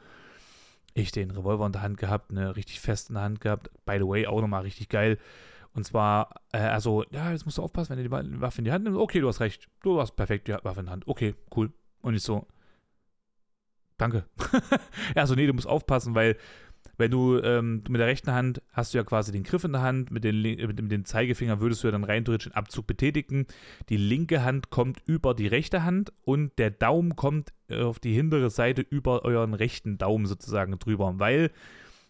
[0.93, 3.69] Ich den Revolver in der Hand gehabt, ne, richtig fest in der Hand gehabt.
[3.85, 5.17] By the way, auch nochmal richtig geil.
[5.73, 8.71] Und zwar, äh, also, ja, jetzt musst du aufpassen, wenn du die Waffe in die
[8.71, 8.99] Hand nimmst.
[8.99, 9.69] Okay, du hast recht.
[9.81, 11.07] Du hast perfekt die Waffe in der Hand.
[11.07, 11.73] Okay, cool.
[12.01, 12.47] Und ich so,
[13.97, 14.25] danke.
[15.15, 16.37] also nee, du musst aufpassen, weil
[16.97, 19.81] wenn du ähm, mit der rechten Hand hast du ja quasi den Griff in der
[19.81, 22.85] Hand, mit, den, mit, mit dem Zeigefinger würdest du ja dann rein theoretisch den Abzug
[22.85, 23.47] betätigen.
[23.89, 28.13] Die linke Hand kommt über die rechte Hand und der Daumen kommt äh, auf die
[28.13, 31.51] hintere Seite über euren rechten Daumen sozusagen drüber, weil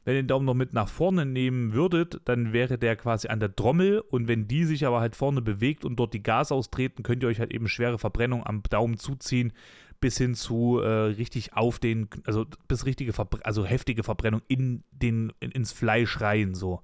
[0.05, 3.39] wenn ihr den Daumen noch mit nach vorne nehmen würdet, dann wäre der quasi an
[3.39, 7.03] der Trommel und wenn die sich aber halt vorne bewegt und dort die Gas austreten,
[7.03, 9.53] könnt ihr euch halt eben schwere Verbrennung am Daumen zuziehen,
[10.01, 14.83] bis hin zu äh, richtig auf den, also bis richtige, Verbre also heftige Verbrennung in
[14.91, 16.81] den, in, ins Fleisch rein, so.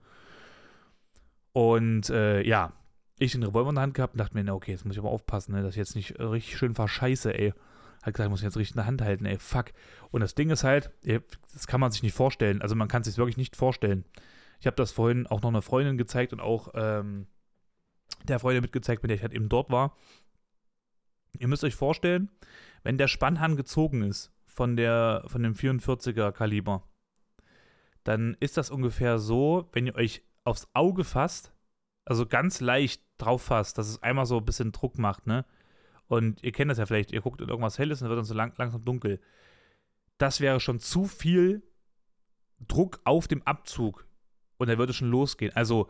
[1.52, 2.72] Und äh, ja,
[3.18, 5.00] ich den Revolver in der Hand gehabt und dachte mir, na okay, jetzt muss ich
[5.00, 7.54] aber aufpassen, ne, dass ich jetzt nicht richtig schön verscheiße, ey.
[8.02, 9.72] Hat gesagt, muss ich jetzt richtig in der Hand halten, ey, fuck.
[10.12, 10.92] Und das Ding ist halt,
[11.54, 12.62] das kann man sich nicht vorstellen.
[12.62, 14.06] Also man kann es sich wirklich nicht vorstellen.
[14.60, 17.28] Ich habe das vorhin auch noch einer Freundin gezeigt und auch ähm,
[18.24, 19.96] der Freundin mitgezeigt, mit der ich halt eben dort war.
[21.38, 22.30] Ihr müsst euch vorstellen,
[22.84, 26.84] wenn der Spannhahn gezogen ist von, der, von dem 44er Kaliber,
[28.04, 31.54] dann ist das ungefähr so, wenn ihr euch aufs Auge fasst,
[32.06, 35.46] also ganz leicht drauf fasst, dass es einmal so ein bisschen Druck macht, ne?
[36.10, 38.34] Und ihr kennt das ja vielleicht, ihr guckt irgendwas Helles und dann wird dann so
[38.34, 39.22] lang, langsam dunkel.
[40.18, 41.64] Das wäre schon zu viel
[42.68, 44.08] Druck auf dem Abzug.
[44.58, 45.56] Und dann würde es schon losgehen.
[45.56, 45.88] Also,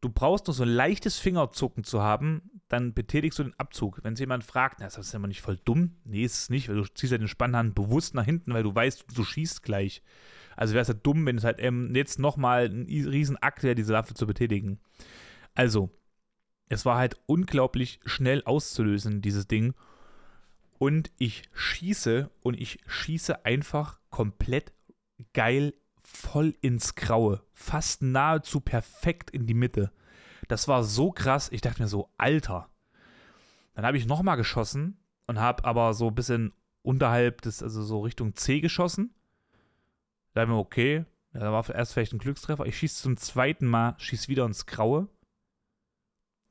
[0.00, 4.00] du brauchst nur so ein leichtes Fingerzucken zu haben, dann betätigst du den Abzug.
[4.02, 5.96] Wenn sich jemand fragt, na, ist das immer nicht voll dumm?
[6.04, 8.74] Nee, ist es nicht, weil du ziehst ja den Spannhand bewusst nach hinten, weil du
[8.74, 10.02] weißt, du schießt gleich.
[10.56, 13.94] Also wäre es ja dumm, wenn es halt ähm, jetzt nochmal ein Riesenakt wäre, diese
[13.94, 14.80] Waffe zu betätigen.
[15.54, 15.90] Also,
[16.68, 19.74] es war halt unglaublich schnell auszulösen, dieses Ding.
[20.78, 24.72] Und ich schieße und ich schieße einfach komplett
[25.32, 27.42] geil voll ins Graue.
[27.52, 29.92] Fast nahezu perfekt in die Mitte.
[30.48, 31.50] Das war so krass.
[31.52, 32.68] Ich dachte mir so, Alter.
[33.74, 38.00] Dann habe ich nochmal geschossen und habe aber so ein bisschen unterhalb des, also so
[38.00, 39.14] Richtung C geschossen.
[40.32, 42.66] Da habe ich mir, okay, da war erst vielleicht ein Glückstreffer.
[42.66, 45.08] Ich schieße zum zweiten Mal, schieße wieder ins Graue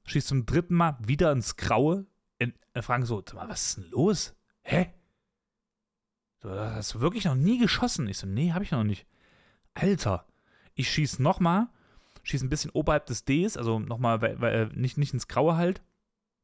[0.06, 2.06] schießt zum dritten Mal wieder ins Graue.
[2.38, 4.36] In, in fragen so, was ist denn los?
[4.63, 4.94] Hä?
[6.42, 8.08] Du hast wirklich noch nie geschossen?
[8.08, 9.08] Ich so, nee, hab ich noch nicht.
[9.74, 10.28] Alter,
[10.76, 11.70] ich schieß nochmal,
[12.24, 15.82] schieß ein bisschen oberhalb des Ds, also nochmal, äh, nicht, nicht ins Graue halt.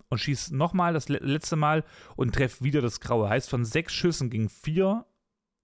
[0.08, 1.84] Und schieß nochmal das letzte Mal
[2.15, 3.30] und treff wieder das Graue.
[3.30, 5.06] Heißt, von sechs Schüssen ging vier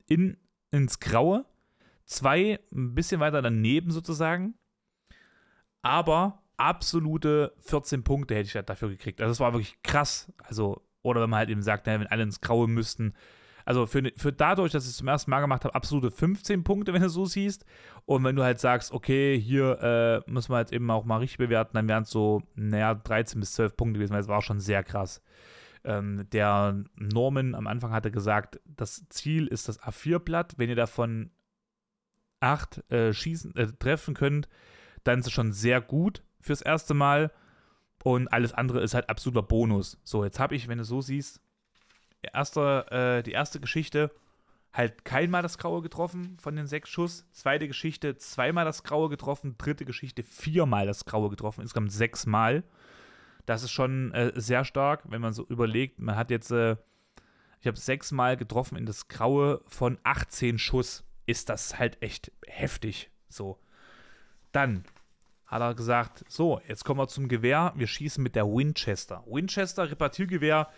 [0.06, 0.38] in,
[0.70, 1.46] ins Graue,
[2.04, 4.54] zwei ein bisschen weiter daneben sozusagen.
[5.82, 9.22] Aber absolute 14 Punkte hätte ich dafür gekriegt.
[9.22, 10.32] Also das war wirklich krass.
[10.44, 13.13] Also, oder wenn man halt eben sagt, wenn alle ins Graue müssten.
[13.65, 16.94] Also für, für dadurch, dass ich es zum ersten Mal gemacht habe, absolute 15 Punkte,
[16.94, 17.65] wenn du so siehst.
[18.06, 21.39] Und wenn du halt sagst, okay, hier äh, müssen wir halt eben auch mal richtig
[21.39, 24.60] bewerten, dann wären es so, naja, 13 bis 12 Punkte gewesen, weil es war schon
[24.60, 25.22] sehr krass.
[25.84, 30.54] Ähm, der Norman am Anfang hatte gesagt, das Ziel ist das A4-Blatt.
[30.58, 31.32] Wenn ihr davon
[32.39, 34.48] 8 äh, äh, treffen könnt,
[35.04, 37.32] dann ist es schon sehr gut fürs erste Mal.
[38.04, 39.98] Und alles andere ist halt absoluter Bonus.
[40.04, 41.42] So, jetzt habe ich, wenn du so siehst,
[42.34, 44.12] erste, äh, die erste Geschichte
[44.74, 47.26] halt keinmal das Graue getroffen von den sechs Schuss.
[47.32, 49.56] Zweite Geschichte zweimal das Graue getroffen.
[49.58, 51.62] Dritte Geschichte viermal das Graue getroffen.
[51.62, 52.64] Insgesamt sechsmal.
[53.46, 56.00] Das ist schon äh, sehr stark, wenn man so überlegt.
[56.00, 56.76] Man hat jetzt, äh,
[57.62, 61.04] ich habe sechsmal getroffen in das Graue von 18 Schuss.
[61.26, 63.10] Ist das halt echt heftig.
[63.30, 63.58] So.
[64.52, 64.84] Dann
[65.56, 69.24] hat er gesagt, so, jetzt kommen wir zum Gewehr, wir schießen mit der Winchester.
[69.26, 70.70] Winchester, Repartiergewehr,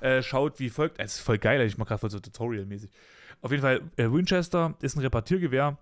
[0.00, 2.90] äh, schaut wie folgt, es ist voll geil, ich mache gerade voll so Tutorial-mäßig.
[3.42, 5.78] Auf jeden Fall, äh, Winchester ist ein Repartiergewehr,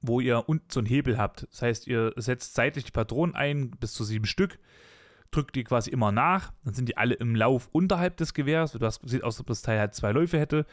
[0.00, 1.46] wo ihr unten so einen Hebel habt.
[1.50, 4.58] Das heißt, ihr setzt seitlich die Patronen ein, bis zu sieben Stück,
[5.30, 8.72] drückt die quasi immer nach, dann sind die alle im Lauf unterhalb des Gewehrs.
[8.72, 10.66] Du hast, sieht aus, als ob das Teil halt zwei Läufe hätte.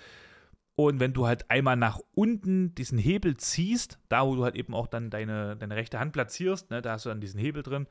[0.80, 4.76] Und wenn du halt einmal nach unten diesen Hebel ziehst, da wo du halt eben
[4.76, 7.88] auch dann deine, deine rechte Hand platzierst, ne, da hast du dann diesen Hebel drin,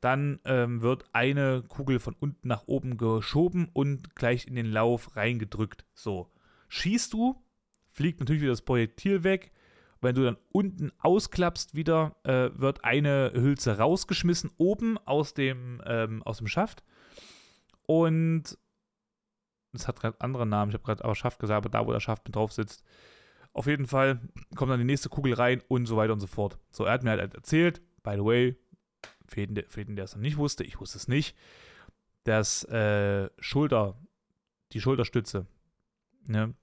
[0.00, 5.14] dann ähm, wird eine Kugel von unten nach oben geschoben und gleich in den Lauf
[5.14, 5.84] reingedrückt.
[5.94, 6.28] So.
[6.66, 7.40] Schießt du,
[7.92, 9.52] fliegt natürlich wieder das Projektil weg.
[10.00, 16.24] Wenn du dann unten ausklappst wieder, äh, wird eine Hülse rausgeschmissen, oben aus dem, ähm,
[16.24, 16.82] aus dem Schaft.
[17.86, 18.58] Und
[19.76, 22.00] es hat gerade andere Namen, ich habe gerade aber Schaft gesagt, aber da, wo der
[22.00, 22.84] Schaft mit drauf sitzt.
[23.52, 24.20] Auf jeden Fall
[24.54, 26.58] kommt dann die nächste Kugel rein und so weiter und so fort.
[26.70, 28.56] So, er hat mir halt erzählt, by the way,
[29.26, 31.36] für jeden, für jeden der es noch nicht wusste, ich wusste es nicht,
[32.24, 33.98] dass äh, Schulter,
[34.72, 35.46] die Schulterstütze,
[36.26, 36.54] ne,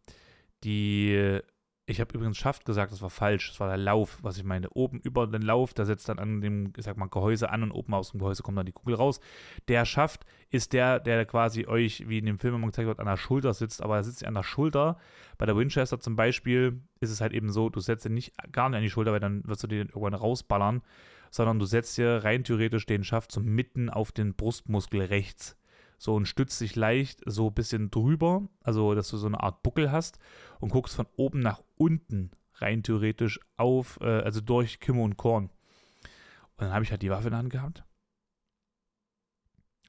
[0.64, 1.40] die
[1.86, 3.50] ich habe übrigens Schaft gesagt, das war falsch.
[3.50, 4.70] Das war der Lauf, was ich meine.
[4.70, 7.72] Oben über den Lauf, da setzt dann an dem, ich sag mal, Gehäuse an und
[7.72, 9.20] oben aus dem Gehäuse kommt dann die Kugel raus.
[9.68, 13.06] Der Schaft ist der, der quasi euch, wie in dem Film immer gezeigt wird, an
[13.06, 14.98] der Schulter sitzt, aber er sitzt an der Schulter.
[15.38, 18.70] Bei der Winchester zum Beispiel ist es halt eben so, du setzt ihn nicht gar
[18.70, 20.84] nicht an die Schulter, weil dann wirst du den irgendwann rausballern,
[21.32, 25.58] sondern du setzt dir rein theoretisch den Schaft so mitten auf den Brustmuskel rechts
[26.04, 29.64] so und stützt dich leicht so ein bisschen drüber, also dass du so eine Art
[29.64, 30.20] Buckel hast
[30.60, 35.46] und guckst von oben nach unten rein theoretisch auf, äh, also durch Kimme und Korn.
[35.46, 37.86] Und dann habe ich halt die Waffe in der Hand gehabt.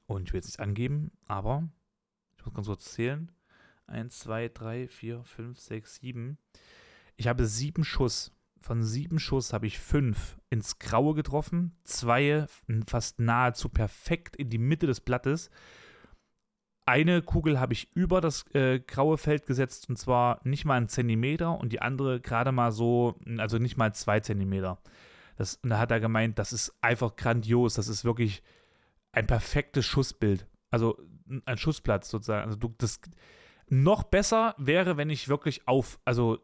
[0.07, 1.67] Und ich will jetzt nicht angeben, aber
[2.37, 3.29] ich muss ganz kurz zählen.
[3.85, 6.37] Eins, zwei, drei, vier, fünf, sechs, sieben.
[7.17, 8.31] Ich habe sieben Schuss.
[8.61, 12.45] Von sieben Schuss habe ich fünf ins Graue getroffen, zwei
[12.87, 15.49] fast nahezu perfekt in die Mitte des Blattes
[16.85, 20.87] eine Kugel habe ich über das äh, graue Feld gesetzt und zwar nicht mal einen
[20.87, 24.77] Zentimeter und die andere gerade mal so, also nicht mal zwei Zentimeter.
[25.35, 28.43] Das, und da hat er gemeint, das ist einfach grandios, das ist wirklich
[29.11, 30.47] ein perfektes Schussbild.
[30.69, 30.97] Also
[31.45, 32.45] ein Schussplatz sozusagen.
[32.45, 32.99] Also du, das
[33.67, 36.39] noch besser wäre, wenn ich wirklich auf, also,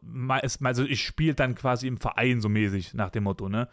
[0.60, 3.68] also ich spiele dann quasi im Verein so mäßig nach dem Motto, ne?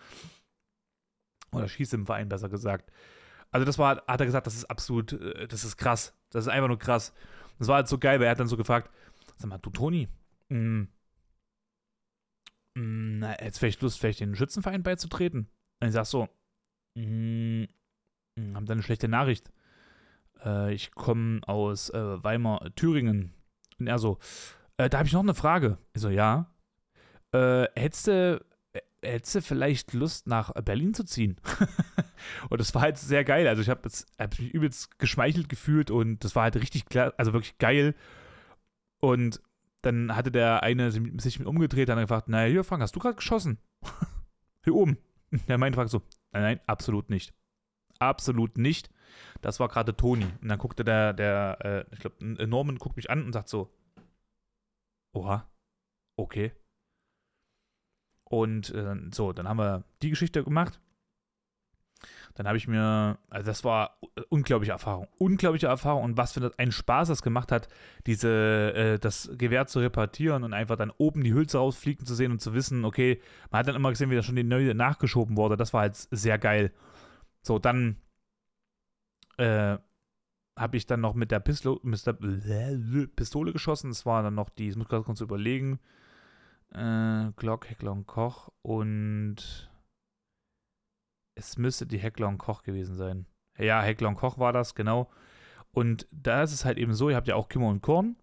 [1.52, 2.92] Oder schieße im Verein, besser gesagt.
[3.52, 6.14] Also das war, hat er gesagt, das ist absolut, äh, das ist krass.
[6.30, 7.14] Das ist einfach nur krass.
[7.58, 8.90] Das war halt so geil, weil er hat dann so gefragt,
[9.38, 10.08] sag mal, du Toni,
[10.50, 10.88] mh,
[12.76, 15.50] mh, jetzt vielleicht Lust, vielleicht den Schützenverein beizutreten?
[15.82, 16.30] Und ich sag so,
[16.96, 17.68] mh,
[18.38, 19.52] haben dann eine schlechte Nachricht.
[20.44, 23.34] Äh, ich komme aus äh, Weimar, Thüringen.
[23.80, 24.20] Und er so,
[24.78, 25.78] äh, da habe ich noch eine Frage.
[25.94, 26.54] Ich so, ja.
[27.32, 28.46] Äh, hättest du
[29.02, 31.38] hättest du vielleicht Lust, nach Berlin zu ziehen?
[32.50, 33.48] und das war halt sehr geil.
[33.48, 37.34] Also ich habe hab mich übelst geschmeichelt gefühlt und das war halt richtig klar, also
[37.34, 37.96] wirklich geil.
[39.00, 39.42] Und
[39.82, 42.96] dann hatte der eine sich mit umgedreht, dann hat er gefragt, naja, hier, Frank, hast
[42.96, 43.60] du gerade geschossen?
[44.64, 44.98] hier oben.
[45.48, 47.34] Der meinte Frank so, nein, nein, absolut nicht.
[48.00, 48.90] Absolut nicht.
[49.42, 50.26] Das war gerade Toni.
[50.42, 53.74] Und dann guckte der, der, äh, ich glaube, Norman guckt mich an und sagt so,
[55.14, 55.50] oha,
[56.16, 56.52] okay.
[58.30, 60.80] Und äh, so, dann haben wir die Geschichte gemacht.
[62.36, 66.72] Dann habe ich mir, also das war unglaubliche Erfahrung, unglaubliche Erfahrung und was für ein
[66.72, 67.68] Spaß das gemacht hat,
[68.06, 72.32] diese, äh, das Gewehr zu repartieren und einfach dann oben die Hülse rausfliegen zu sehen
[72.32, 75.36] und zu wissen, okay, man hat dann immer gesehen, wie da schon die neue nachgeschoben
[75.36, 75.58] wurde.
[75.58, 76.72] Das war halt sehr geil.
[77.42, 77.98] So, dann
[79.38, 79.78] äh,
[80.56, 81.80] habe ich dann noch mit der Pistole,
[83.16, 83.90] Pistole geschossen.
[83.90, 85.80] Das war dann noch die, ich muss gerade kurz überlegen,
[86.74, 89.70] äh, Glock, Heckler und Koch und
[91.36, 93.26] es müsste die Heckler und Koch gewesen sein.
[93.58, 95.10] Ja, Heckler und Koch war das, genau.
[95.72, 98.16] Und da ist es halt eben so, ihr habt ja auch Kimmer und Korn,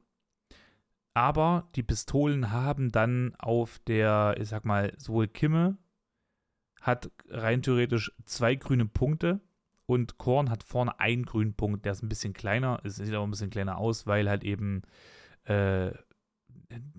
[1.15, 5.79] aber die Pistolen haben dann auf der, ich sag mal, sowohl Kimme
[6.83, 9.41] hat rein theoretisch zwei grüne Punkte
[9.87, 13.27] und Korn hat vorne einen grünen Punkt, der ist ein bisschen kleiner, es sieht aber
[13.27, 14.83] ein bisschen kleiner aus, weil halt eben
[15.45, 15.93] äh,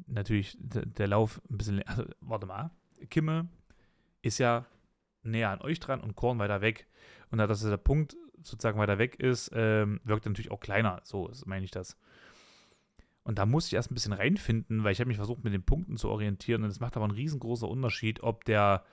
[0.08, 1.84] natürlich der Lauf ein bisschen.
[1.88, 2.72] Also, warte mal.
[3.10, 3.48] Kimme
[4.22, 4.66] ist ja
[5.24, 6.88] näher an euch dran und Korn weiter weg.
[7.30, 11.02] Und da dass der Punkt sozusagen weiter weg ist, ähm, wirkt er natürlich auch kleiner.
[11.04, 11.98] So meine ich das.
[13.24, 15.64] Und da musste ich erst ein bisschen reinfinden, weil ich habe mich versucht, mit den
[15.64, 16.64] Punkten zu orientieren.
[16.64, 18.86] Und es macht aber einen riesengroßen Unterschied, ob der.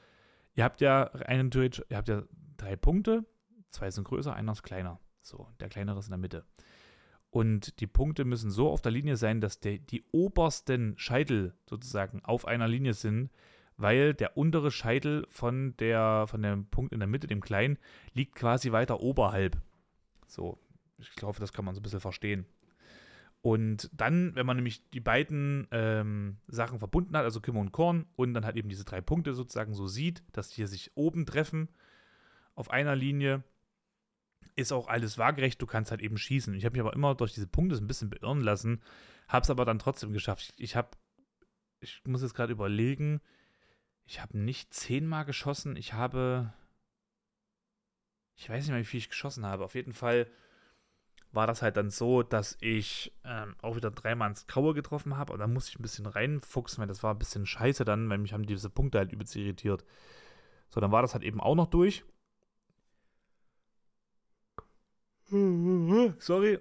[0.56, 2.22] Ihr habt ja einen ihr habt ja
[2.56, 3.24] drei Punkte,
[3.70, 5.00] zwei sind größer, einer ist kleiner.
[5.20, 6.44] So, der kleinere ist in der Mitte.
[7.34, 12.24] Und die Punkte müssen so auf der Linie sein, dass der, die obersten Scheitel sozusagen
[12.24, 13.28] auf einer Linie sind,
[13.76, 17.76] weil der untere Scheitel von, der, von dem Punkt in der Mitte, dem kleinen,
[18.12, 19.60] liegt quasi weiter oberhalb.
[20.28, 20.60] So,
[20.98, 22.46] ich glaube, das kann man so ein bisschen verstehen.
[23.42, 28.06] Und dann, wenn man nämlich die beiden ähm, Sachen verbunden hat, also Kimmer und Korn,
[28.14, 31.26] und dann halt eben diese drei Punkte sozusagen so sieht, dass die hier sich oben
[31.26, 31.68] treffen
[32.54, 33.42] auf einer Linie,
[34.56, 36.54] ist auch alles waagerecht, du kannst halt eben schießen.
[36.54, 38.82] Ich habe mich aber immer durch diese Punkte ein bisschen beirren lassen,
[39.28, 40.54] habe es aber dann trotzdem geschafft.
[40.56, 40.90] Ich habe,
[41.80, 43.20] ich muss jetzt gerade überlegen,
[44.04, 46.52] ich habe nicht zehnmal geschossen, ich habe,
[48.36, 49.64] ich weiß nicht mehr, wie viel ich geschossen habe.
[49.64, 50.30] Auf jeden Fall
[51.32, 55.32] war das halt dann so, dass ich ähm, auch wieder dreimal ins Graue getroffen habe
[55.32, 58.18] und dann musste ich ein bisschen reinfuchsen, weil das war ein bisschen scheiße dann, weil
[58.18, 59.84] mich haben diese Punkte halt übelst irritiert.
[60.68, 62.04] So, dann war das halt eben auch noch durch.
[66.18, 66.58] Sorry.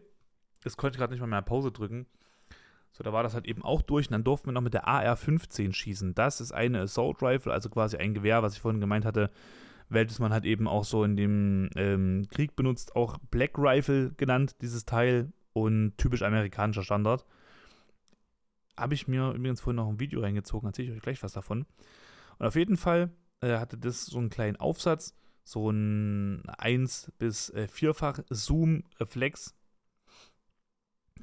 [0.64, 2.08] Das konnte ich gerade nicht mal mehr Pause drücken.
[2.92, 4.08] So, da war das halt eben auch durch.
[4.08, 6.16] Und dann durften wir noch mit der AR-15 schießen.
[6.16, 9.32] Das ist eine Assault Rifle, also quasi ein Gewehr, was ich vorhin gemeint hatte,
[9.90, 12.96] welches man halt eben auch so in dem ähm, Krieg benutzt.
[12.96, 15.32] Auch Black Rifle genannt, dieses Teil.
[15.54, 17.26] Und typisch amerikanischer Standard.
[18.76, 21.68] Habe ich mir übrigens vorhin noch ein Video reingezogen, erzähle ich euch gleich was davon.
[22.40, 27.50] Und auf jeden Fall äh, hatte das so einen kleinen Aufsatz so ein 1 bis
[27.50, 29.56] äh, vierfach Zoom-Reflex.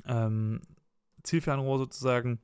[0.07, 0.61] Ähm,
[1.23, 2.41] Zielfernrohr sozusagen.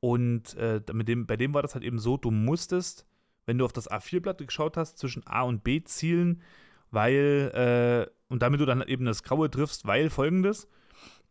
[0.00, 3.06] Und äh, mit dem, bei dem war das halt eben so, du musstest,
[3.46, 6.42] wenn du auf das A4-Blatt geschaut hast, zwischen A und B zielen,
[6.90, 10.68] weil, äh, und damit du dann eben das Graue triffst, weil folgendes,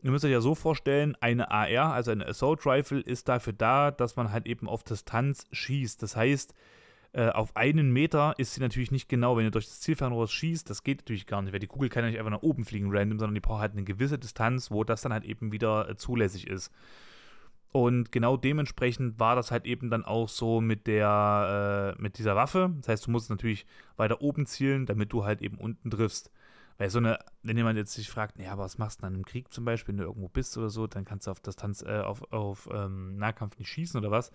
[0.04, 3.92] ihr müsst euch ja so vorstellen, eine AR, also eine Assault Rifle, ist dafür da,
[3.92, 6.02] dass man halt eben auf Distanz schießt.
[6.04, 6.54] Das heißt,
[7.14, 10.70] äh, auf einen Meter ist sie natürlich nicht genau, wenn ihr durch das Zielfernrohr schießt,
[10.70, 12.90] das geht natürlich gar nicht, weil die Kugel kann ja nicht einfach nach oben fliegen
[12.92, 15.96] random, sondern die braucht halt eine gewisse Distanz, wo das dann halt eben wieder äh,
[15.96, 16.72] zulässig ist.
[17.72, 22.36] Und genau dementsprechend war das halt eben dann auch so mit der, äh, mit dieser
[22.36, 22.74] Waffe.
[22.78, 26.32] Das heißt, du musst natürlich weiter oben zielen, damit du halt eben unten triffst.
[26.80, 29.54] Weil so eine, wenn jemand jetzt sich fragt, naja, was machst du dann im Krieg
[29.54, 32.32] zum Beispiel, wenn du irgendwo bist oder so, dann kannst du auf Distanz, äh, auf,
[32.32, 34.32] auf ähm, Nahkampf nicht schießen oder was.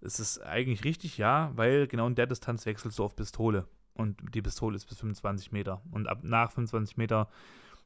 [0.00, 3.66] Es ist eigentlich richtig, ja, weil genau in der Distanz wechselst du auf Pistole.
[3.94, 5.82] Und die Pistole ist bis 25 Meter.
[5.90, 7.28] Und ab nach 25 Meter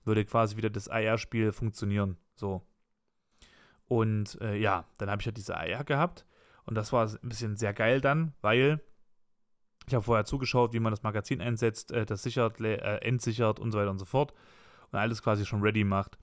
[0.04, 2.18] würde quasi wieder das AR-Spiel funktionieren.
[2.34, 2.62] So.
[3.88, 6.26] Und äh, ja, dann habe ich halt diese AR gehabt.
[6.64, 8.80] Und das war ein bisschen sehr geil dann, weil
[9.86, 13.72] ich habe vorher zugeschaut, wie man das Magazin einsetzt, äh, das sichert, äh, entsichert und
[13.72, 14.32] so weiter und so fort.
[14.90, 16.18] Und alles quasi schon ready macht.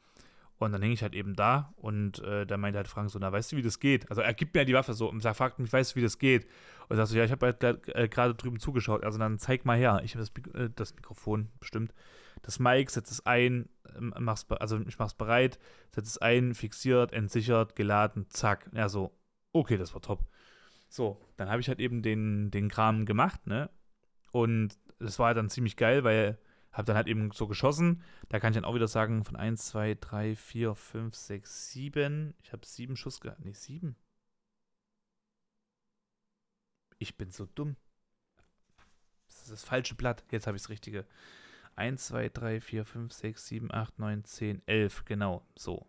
[0.59, 3.31] Und dann hänge ich halt eben da und äh, da meinte halt Frank so, na,
[3.31, 4.09] weißt du, wie das geht?
[4.09, 6.47] Also er gibt mir die Waffe so und fragt mich, weißt du, wie das geht?
[6.89, 9.05] Und sagst so, ja, ich habe halt äh, gerade drüben zugeschaut.
[9.05, 10.01] Also dann zeig mal her.
[10.03, 11.93] Ich habe das, äh, das, Mikrofon bestimmt.
[12.41, 15.59] Das Mic, setz es ein, ähm, mach's, also ich mach's bereit,
[15.95, 18.69] setz es ein, fixiert, entsichert, geladen, zack.
[18.73, 19.17] Ja, so,
[19.53, 20.27] okay, das war top.
[20.89, 23.69] So, dann habe ich halt eben den, den Kram gemacht, ne?
[24.31, 26.37] Und das war dann ziemlich geil, weil
[26.71, 28.03] habe dann halt eben so geschossen.
[28.29, 32.35] Da kann ich dann auch wieder sagen, von 1, 2, 3, 4, 5, 6, 7.
[32.43, 33.43] Ich habe sieben Schuss gehabt.
[33.43, 33.95] Nee, sieben.
[36.99, 37.75] Ich bin so dumm.
[39.27, 40.23] Das ist das falsche Blatt.
[40.31, 41.05] Jetzt habe ich das richtige.
[41.75, 45.05] 1, 2, 3, 4, 5, 6, 7, 8, 9, 10, 11.
[45.05, 45.87] Genau, so.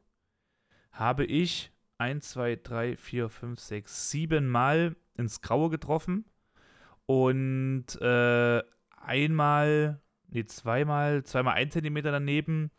[0.93, 6.25] Habe ich 1, 2, 3, 4, 5, 6, 7 Mal ins Graue getroffen
[7.07, 8.63] und äh,
[8.97, 10.01] einmal,
[10.31, 12.71] nee, zweimal, zweimal 1 cm daneben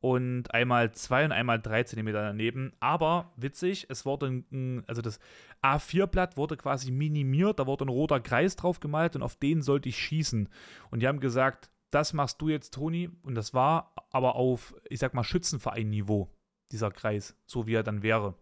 [0.00, 2.72] und einmal 2 und einmal 3 cm daneben.
[2.80, 5.18] Aber witzig, es wurde ein, also das
[5.62, 9.88] A4-Blatt wurde quasi minimiert, da wurde ein roter Kreis drauf gemalt und auf den sollte
[9.88, 10.48] ich schießen.
[10.90, 13.10] Und die haben gesagt, das machst du jetzt, Toni.
[13.22, 16.28] Und das war aber auf, ich sag mal, Schützenverein-Niveau,
[16.72, 18.34] dieser Kreis, so wie er dann wäre.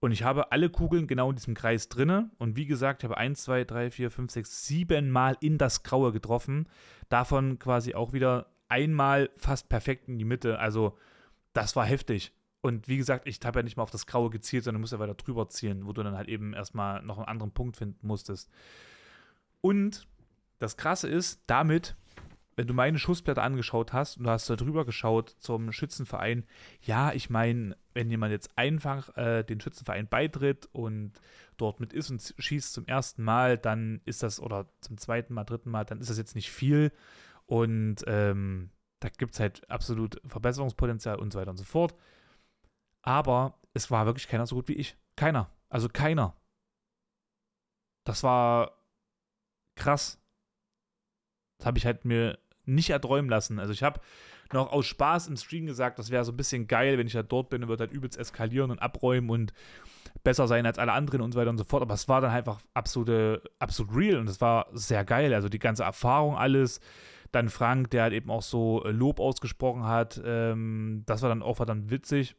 [0.00, 2.30] Und ich habe alle Kugeln genau in diesem Kreis drinne.
[2.38, 5.82] Und wie gesagt, ich habe 1, 2, 3, 4, 5, 6, 7 Mal in das
[5.82, 6.68] Graue getroffen.
[7.10, 10.58] Davon quasi auch wieder einmal fast perfekt in die Mitte.
[10.58, 10.96] Also,
[11.52, 12.32] das war heftig.
[12.62, 15.14] Und wie gesagt, ich habe ja nicht mal auf das Graue gezielt, sondern musste weiter
[15.14, 18.50] drüber zielen, wo du dann halt eben erstmal noch einen anderen Punkt finden musstest.
[19.60, 20.06] Und
[20.58, 21.96] das Krasse ist, damit
[22.60, 26.44] wenn du meine Schussblätter angeschaut hast und du hast da drüber geschaut zum Schützenverein,
[26.82, 31.12] ja, ich meine, wenn jemand jetzt einfach äh, den Schützenverein beitritt und
[31.56, 35.44] dort mit ist und schießt zum ersten Mal, dann ist das, oder zum zweiten Mal,
[35.44, 36.92] dritten Mal, dann ist das jetzt nicht viel.
[37.46, 38.68] Und ähm,
[39.00, 41.94] da gibt es halt absolut Verbesserungspotenzial und so weiter und so fort.
[43.00, 44.98] Aber es war wirklich keiner so gut wie ich.
[45.16, 45.50] Keiner.
[45.70, 46.36] Also keiner.
[48.04, 48.82] Das war
[49.76, 50.20] krass.
[51.58, 52.38] Das habe ich halt mir
[52.74, 53.58] nicht erträumen lassen.
[53.58, 54.00] Also ich habe
[54.52, 57.30] noch aus Spaß im Stream gesagt, das wäre so ein bisschen geil, wenn ich halt
[57.30, 59.52] dort bin und würde halt übelst eskalieren und abräumen und
[60.24, 61.82] besser sein als alle anderen und so weiter und so fort.
[61.82, 65.34] Aber es war dann einfach absolute, absolut real und es war sehr geil.
[65.34, 66.80] Also die ganze Erfahrung, alles.
[67.32, 70.20] Dann Frank, der halt eben auch so Lob ausgesprochen hat.
[70.24, 72.34] Ähm, das war dann auch verdammt witzig.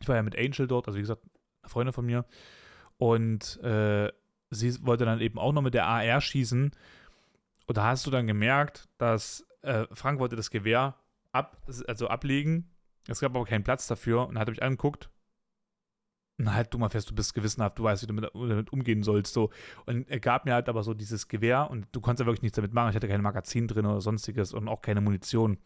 [0.00, 1.22] Ich war ja mit Angel dort, also wie gesagt,
[1.62, 2.24] eine Freundin von mir.
[2.96, 4.10] Und äh,
[4.50, 6.72] sie wollte dann eben auch noch mit der AR schießen.
[7.66, 10.96] Und da hast du dann gemerkt, dass äh, Frank wollte das Gewehr
[11.32, 12.70] ab, also ablegen.
[13.08, 15.10] Es gab aber keinen Platz dafür und hat mich angeguckt.
[16.36, 19.04] Na, halt du mal fest, du bist gewissenhaft, du weißt, wie du damit, damit, umgehen
[19.04, 19.32] sollst.
[19.32, 19.50] So.
[19.86, 22.56] Und er gab mir halt aber so dieses Gewehr und du konntest ja wirklich nichts
[22.56, 22.90] damit machen.
[22.90, 25.58] Ich hatte kein Magazin drin oder sonstiges und auch keine Munition.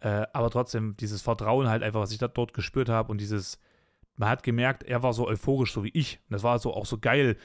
[0.00, 3.60] Äh, aber trotzdem, dieses Vertrauen halt einfach, was ich da dort gespürt habe und dieses,
[4.16, 6.18] man hat gemerkt, er war so euphorisch, so wie ich.
[6.28, 7.36] Und das war so auch so geil,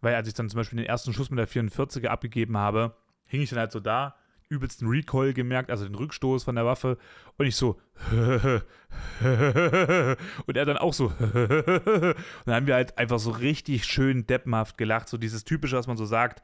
[0.00, 2.94] weil als ich dann zum Beispiel den ersten Schuss mit der 44er abgegeben habe,
[3.32, 4.14] hing ich dann halt so da,
[4.50, 6.98] übelsten Recoil gemerkt, also den Rückstoß von der Waffe
[7.38, 7.80] und ich so
[10.46, 12.14] und er dann auch so und
[12.44, 15.96] dann haben wir halt einfach so richtig schön deppenhaft gelacht, so dieses typische, was man
[15.96, 16.42] so sagt,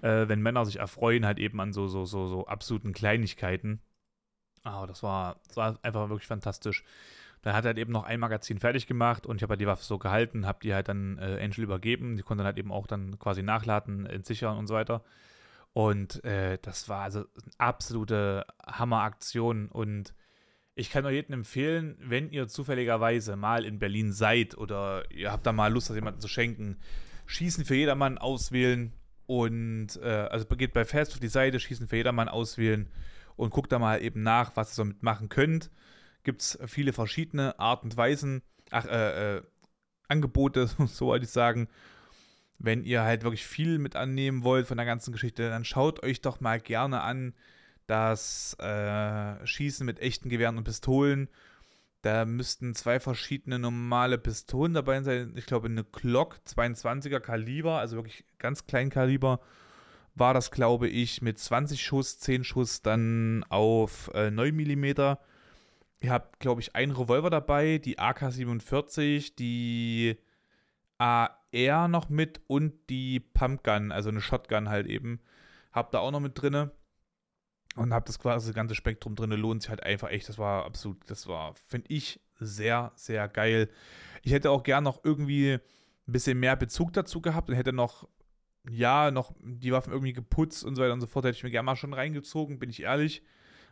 [0.00, 3.80] äh, wenn Männer sich erfreuen halt eben an so so so so absoluten Kleinigkeiten.
[4.62, 6.84] Aber oh, das war, das war einfach wirklich fantastisch.
[7.42, 9.66] Dann hat er halt eben noch ein Magazin fertig gemacht und ich habe halt die
[9.66, 12.16] Waffe so gehalten, habe die halt dann äh, Angel übergeben.
[12.16, 15.02] Die konnte dann halt eben auch dann quasi nachladen, entsichern und so weiter.
[15.72, 19.68] Und äh, das war also eine absolute Hammeraktion.
[19.68, 20.14] Und
[20.74, 25.46] ich kann euch jedem empfehlen, wenn ihr zufälligerweise mal in Berlin seid oder ihr habt
[25.46, 26.78] da mal Lust, das jemandem zu schenken,
[27.26, 28.92] Schießen für jedermann auswählen.
[29.26, 32.90] Und äh, also geht bei Fast auf die Seite, Schießen für jedermann auswählen
[33.36, 35.70] und guckt da mal eben nach, was ihr damit machen könnt.
[36.24, 39.42] Gibt es viele verschiedene Arten und Weisen, ach, äh, äh,
[40.08, 41.68] Angebote, so wollte ich sagen
[42.60, 46.20] wenn ihr halt wirklich viel mit annehmen wollt von der ganzen Geschichte, dann schaut euch
[46.20, 47.34] doch mal gerne an
[47.86, 51.28] das äh, Schießen mit echten Gewehren und Pistolen.
[52.02, 55.32] Da müssten zwei verschiedene normale Pistolen dabei sein.
[55.36, 59.40] Ich glaube, eine Glock 22er Kaliber, also wirklich ganz klein Kaliber,
[60.14, 64.84] war das, glaube ich, mit 20 Schuss, 10 Schuss dann auf äh, 9 mm.
[66.02, 70.18] Ihr habt, glaube ich, einen Revolver dabei, die AK-47, die
[71.54, 75.20] AR noch mit und die Pumpgun, also eine Shotgun halt eben.
[75.72, 76.72] Habt da auch noch mit drinne
[77.76, 79.36] und habt das quasi das ganze Spektrum drinne.
[79.36, 80.28] Lohnt sich halt einfach echt.
[80.28, 83.68] Das war absolut, das war, finde ich, sehr, sehr geil.
[84.22, 88.08] Ich hätte auch gern noch irgendwie ein bisschen mehr Bezug dazu gehabt und hätte noch
[88.68, 91.50] ja, noch die Waffen irgendwie geputzt und so weiter und so fort, hätte ich mir
[91.50, 93.22] gerne mal schon reingezogen, bin ich ehrlich,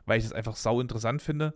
[0.06, 1.54] weil ich das einfach sau interessant finde.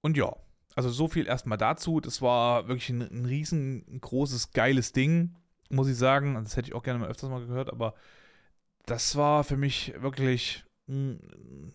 [0.00, 0.34] Und ja,
[0.74, 2.00] also so viel erstmal dazu.
[2.00, 5.36] Das war wirklich ein, ein riesengroßes, geiles Ding,
[5.68, 6.34] muss ich sagen.
[6.34, 7.94] Das hätte ich auch gerne mal öfters mal gehört, aber
[8.86, 11.20] das war für mich wirklich ein,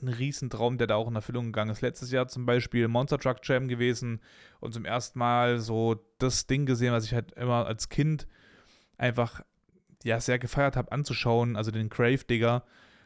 [0.02, 1.82] ein Riesentraum, der da auch in Erfüllung gegangen ist.
[1.82, 4.22] Letztes Jahr zum Beispiel Monster Truck Jam gewesen
[4.60, 8.28] und zum ersten Mal so das Ding gesehen, was ich halt immer als Kind
[8.98, 9.41] einfach
[10.04, 12.64] ja sehr gefeiert habe anzuschauen, also den Grave Digger.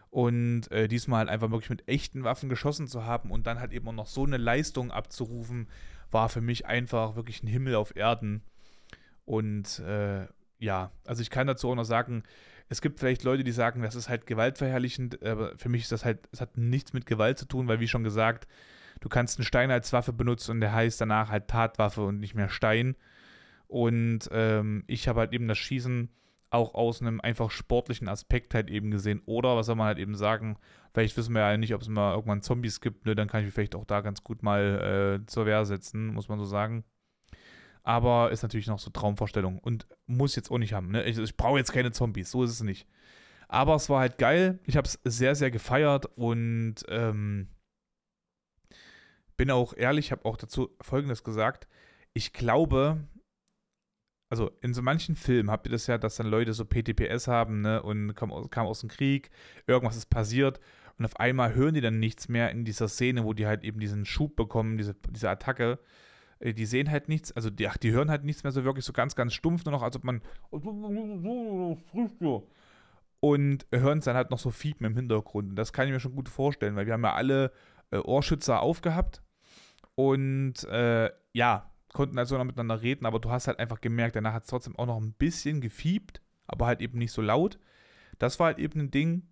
[0.09, 3.71] Und äh, diesmal halt einfach wirklich mit echten Waffen geschossen zu haben und dann halt
[3.73, 5.67] eben auch noch so eine Leistung abzurufen,
[6.11, 8.41] war für mich einfach wirklich ein Himmel auf Erden.
[9.25, 10.25] Und äh,
[10.57, 12.23] ja, also ich kann dazu auch noch sagen,
[12.69, 16.05] es gibt vielleicht Leute, die sagen, das ist halt gewaltverherrlichend, aber für mich ist das
[16.05, 18.47] halt, es hat nichts mit Gewalt zu tun, weil wie schon gesagt,
[19.01, 22.35] du kannst einen Stein als Waffe benutzen und der heißt danach halt Tatwaffe und nicht
[22.35, 22.95] mehr Stein.
[23.67, 26.09] Und ähm, ich habe halt eben das Schießen
[26.51, 29.21] auch aus einem einfach sportlichen Aspekt halt eben gesehen.
[29.25, 30.57] Oder was soll man halt eben sagen,
[30.93, 33.15] vielleicht wissen wir ja nicht, ob es mal irgendwann Zombies gibt, ne?
[33.15, 36.27] dann kann ich mich vielleicht auch da ganz gut mal äh, zur Wehr setzen, muss
[36.27, 36.83] man so sagen.
[37.83, 40.91] Aber ist natürlich noch so Traumvorstellung und muss jetzt auch nicht haben.
[40.91, 41.03] Ne?
[41.03, 42.87] Ich, ich brauche jetzt keine Zombies, so ist es nicht.
[43.47, 44.59] Aber es war halt geil.
[44.65, 47.47] Ich habe es sehr, sehr gefeiert und ähm,
[49.37, 51.67] bin auch ehrlich, habe auch dazu Folgendes gesagt.
[52.13, 53.07] Ich glaube,
[54.29, 57.61] also in so manchen Filmen habt ihr das ja, dass dann Leute so PTPS haben,
[57.61, 59.29] ne, und kamen aus, kam aus dem Krieg,
[59.67, 60.59] irgendwas ist passiert
[60.97, 63.79] und auf einmal hören die dann nichts mehr in dieser Szene, wo die halt eben
[63.79, 65.79] diesen Schub bekommen, diese, diese Attacke.
[66.39, 68.85] Äh, die sehen halt nichts, also die, ach, die hören halt nichts mehr so wirklich
[68.85, 70.21] so ganz, ganz stumpf, nur noch, als ob man
[73.21, 75.49] und hören es dann halt noch so Fiepen im Hintergrund.
[75.49, 77.51] Und das kann ich mir schon gut vorstellen, weil wir haben ja alle
[77.91, 79.21] äh, Ohrschützer aufgehabt
[79.95, 84.33] und äh, ja, konnten also noch miteinander reden, aber du hast halt einfach gemerkt, danach
[84.33, 87.59] hat es trotzdem auch noch ein bisschen gefiebt, aber halt eben nicht so laut.
[88.17, 89.27] Das war halt eben ein Ding.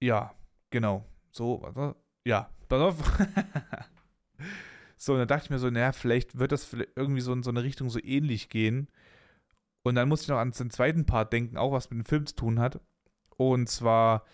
[0.00, 0.34] Ja,
[0.70, 1.06] genau.
[1.30, 1.96] So, warte.
[2.24, 2.96] Ja, pass auf.
[4.96, 7.50] so, und dann dachte ich mir so, naja, vielleicht wird das irgendwie so in so
[7.50, 8.88] eine Richtung so ähnlich gehen.
[9.82, 12.26] Und dann musste ich noch an den zweiten Part denken, auch was mit dem Film
[12.26, 12.80] zu tun hat.
[13.36, 14.24] Und zwar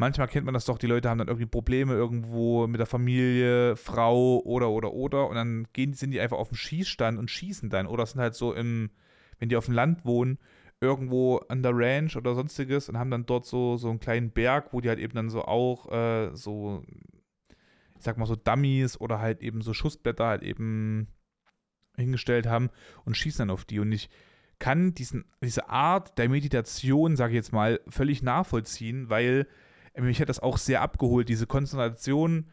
[0.00, 3.76] manchmal kennt man das doch, die Leute haben dann irgendwie Probleme irgendwo mit der Familie,
[3.76, 5.28] Frau oder oder oder.
[5.28, 7.86] Und dann gehen, sind die einfach auf dem Schießstand und schießen dann.
[7.86, 8.90] Oder sind halt so im,
[9.38, 10.38] wenn die auf dem Land wohnen,
[10.80, 14.72] irgendwo an der Ranch oder sonstiges und haben dann dort so, so einen kleinen Berg,
[14.72, 16.82] wo die halt eben dann so auch äh, so,
[17.98, 21.08] ich sag mal so Dummies oder halt eben so Schussblätter halt eben
[21.96, 22.70] hingestellt haben
[23.04, 23.80] und schießen dann auf die.
[23.80, 24.08] Und ich
[24.58, 29.46] kann diesen, diese Art der Meditation, sage ich jetzt mal, völlig nachvollziehen, weil
[29.96, 32.46] mich hat das auch sehr abgeholt, diese Konzentration,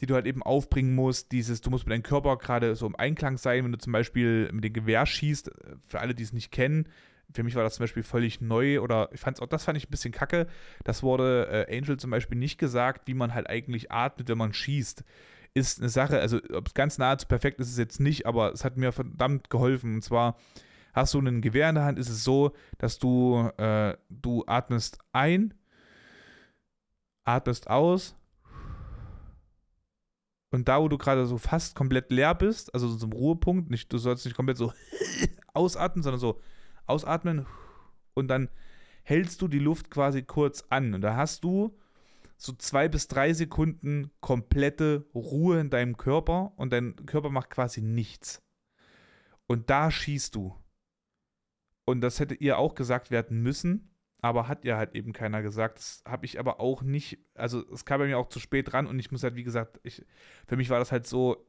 [0.00, 2.96] die du halt eben aufbringen musst, dieses, du musst mit deinem Körper gerade so im
[2.96, 5.50] Einklang sein, wenn du zum Beispiel mit dem Gewehr schießt,
[5.86, 6.88] für alle, die es nicht kennen,
[7.32, 9.88] für mich war das zum Beispiel völlig neu oder ich fand auch, das fand ich
[9.88, 10.46] ein bisschen kacke.
[10.84, 14.52] Das wurde äh, Angel zum Beispiel nicht gesagt, wie man halt eigentlich atmet, wenn man
[14.52, 15.04] schießt.
[15.54, 18.52] Ist eine Sache, also ob es ganz nahezu perfekt ist, ist es jetzt nicht, aber
[18.52, 19.94] es hat mir verdammt geholfen.
[19.96, 20.36] Und zwar
[20.92, 24.98] hast du ein Gewehr in der Hand, ist es so, dass du, äh, du atmest
[25.12, 25.54] ein,
[27.24, 28.16] atmest aus.
[30.50, 33.92] Und da, wo du gerade so fast komplett leer bist, also so zum Ruhepunkt, nicht,
[33.92, 34.72] du sollst nicht komplett so
[35.52, 36.40] ausatmen, sondern so
[36.86, 37.46] ausatmen
[38.14, 38.48] und dann
[39.02, 40.94] hältst du die Luft quasi kurz an.
[40.94, 41.76] Und da hast du
[42.36, 47.82] so zwei bis drei Sekunden komplette Ruhe in deinem Körper und dein Körper macht quasi
[47.82, 48.42] nichts.
[49.46, 50.54] Und da schießt du.
[51.84, 53.93] Und das hätte ihr auch gesagt werden müssen
[54.24, 55.76] aber hat ja halt eben keiner gesagt.
[55.76, 58.86] Das habe ich aber auch nicht, also es kam bei mir auch zu spät dran
[58.86, 60.02] und ich muss halt, wie gesagt, ich,
[60.46, 61.46] für mich war das halt so,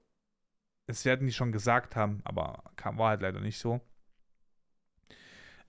[0.85, 3.79] es werden die schon gesagt haben, aber kam, war halt leider nicht so.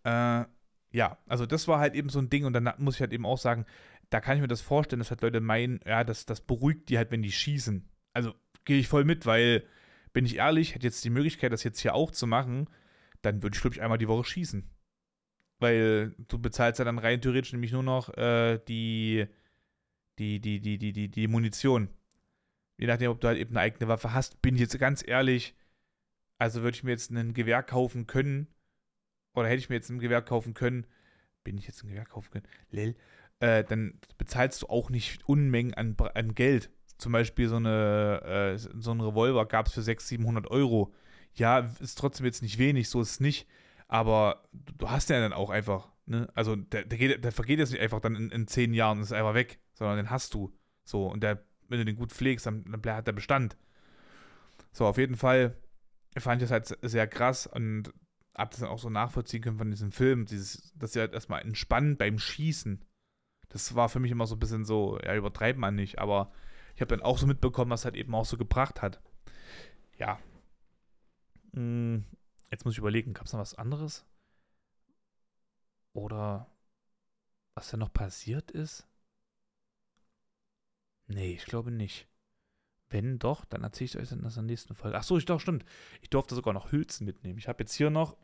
[0.02, 0.46] Äh,
[0.90, 3.24] ja, also das war halt eben so ein Ding und dann muss ich halt eben
[3.24, 3.66] auch sagen,
[4.11, 6.98] da kann ich mir das vorstellen, dass halt Leute meinen, ja, das, das beruhigt die
[6.98, 7.88] halt, wenn die schießen.
[8.14, 8.34] Also
[8.64, 9.64] gehe ich voll mit, weil,
[10.12, 12.68] bin ich ehrlich, hätte jetzt die Möglichkeit, das jetzt hier auch zu machen,
[13.22, 14.68] dann würde ich, glaube ich, einmal die Woche schießen.
[15.59, 19.26] Weil du bezahlst ja dann rein theoretisch nämlich nur noch äh, die,
[20.18, 21.88] die, die, die, die, die, die Munition.
[22.78, 25.54] Je nachdem, ob du halt eben eine eigene Waffe hast, bin ich jetzt ganz ehrlich,
[26.38, 28.48] also würde ich mir jetzt ein Gewehr kaufen können,
[29.34, 30.86] oder hätte ich mir jetzt ein Gewehr kaufen können,
[31.42, 32.96] bin ich jetzt ein Gewehr kaufen können, Lel,
[33.40, 36.70] äh, dann bezahlst du auch nicht Unmengen an, an Geld.
[36.98, 40.92] Zum Beispiel so, eine, äh, so ein Revolver gab es für 600, 700 Euro.
[41.34, 43.46] Ja, ist trotzdem jetzt nicht wenig, so ist es nicht.
[43.89, 46.28] Aber du hast ja dann auch einfach, ne?
[46.34, 49.05] Also der, der, geht, der vergeht jetzt nicht einfach dann in, in zehn Jahren und
[49.05, 50.53] ist einfach weg, sondern den hast du.
[50.84, 53.57] So, und der, wenn du den gut pflegst, dann, dann hat der Bestand.
[54.72, 55.57] So, auf jeden Fall
[56.18, 57.93] fand ich das halt sehr krass und
[58.34, 61.43] hab das dann auch so nachvollziehen können von diesem Film, dieses, dass sie halt erstmal
[61.43, 62.84] entspannen beim Schießen.
[63.49, 66.32] Das war für mich immer so ein bisschen so, ja, übertreibt man nicht, aber
[66.74, 69.01] ich habe dann auch so mitbekommen, was halt eben auch so gebracht hat.
[69.99, 70.18] Ja.
[71.55, 72.05] Hm,
[72.51, 74.05] jetzt muss ich überlegen, gab es noch was anderes?
[75.92, 76.51] Oder
[77.55, 78.86] was da noch passiert ist?
[81.07, 82.09] Nee, ich glaube nicht.
[82.88, 84.97] Wenn doch, dann erzähle ich euch das in der nächsten Folge.
[84.97, 85.64] Achso, ich doch, stimmt.
[86.03, 87.38] Ich durfte sogar noch Hülsen mitnehmen.
[87.38, 88.16] Ich habe jetzt hier noch.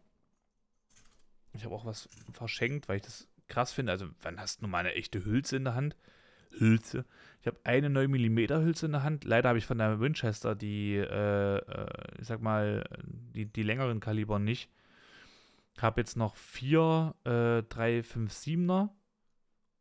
[1.52, 3.92] Ich habe auch was verschenkt, weil ich das krass finde.
[3.92, 5.96] Also, wann hast du mal eine echte Hülse in der Hand?
[6.58, 7.04] Hülse.
[7.40, 9.24] Ich habe eine 9 mm Hülse in der Hand.
[9.24, 12.84] Leider habe ich von der Winchester die, äh, äh, ich sag mal,
[13.34, 14.70] die, die längeren Kaliber nicht.
[15.78, 18.90] Habe jetzt noch vier äh, 357er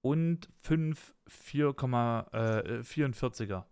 [0.01, 3.59] und fünf 4,44er.
[3.59, 3.63] Äh,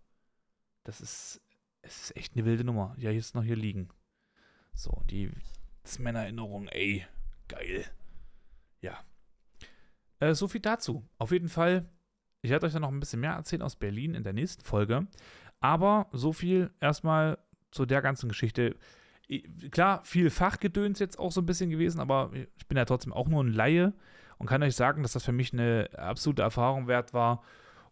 [0.84, 1.42] das ist,
[1.82, 2.94] es ist echt eine wilde Nummer.
[2.98, 3.88] Ja, hier ist noch hier liegen.
[4.74, 5.30] So, die
[5.82, 7.06] das ey.
[7.48, 7.84] Geil.
[8.80, 9.04] Ja.
[10.20, 11.08] Äh, so viel dazu.
[11.18, 11.90] Auf jeden Fall
[12.42, 15.06] ich werde euch dann noch ein bisschen mehr erzählen aus Berlin in der nächsten Folge.
[15.60, 17.38] Aber so viel erstmal
[17.70, 18.76] zu der ganzen Geschichte.
[19.70, 23.28] Klar, viel Fachgedöns jetzt auch so ein bisschen gewesen, aber ich bin ja trotzdem auch
[23.28, 23.92] nur ein Laie
[24.38, 27.42] und kann euch sagen, dass das für mich eine absolute Erfahrung wert war.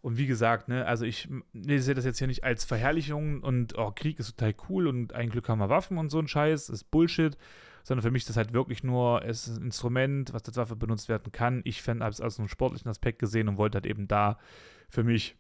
[0.01, 3.77] Und wie gesagt, ne, also ich ne, sehe das jetzt hier nicht als Verherrlichung und
[3.77, 6.71] oh, Krieg ist total cool und ein Glück haben wir Waffen und so ein Scheiß,
[6.71, 7.37] ist Bullshit
[7.89, 11.09] sondern für mich ist das halt wirklich nur, ist ein Instrument, was als Waffe benutzt
[11.09, 11.63] werden kann.
[11.65, 14.39] Ich fände es als einen sportlichen Aspekt gesehen und wollte halt eben da
[14.91, 15.39] für mich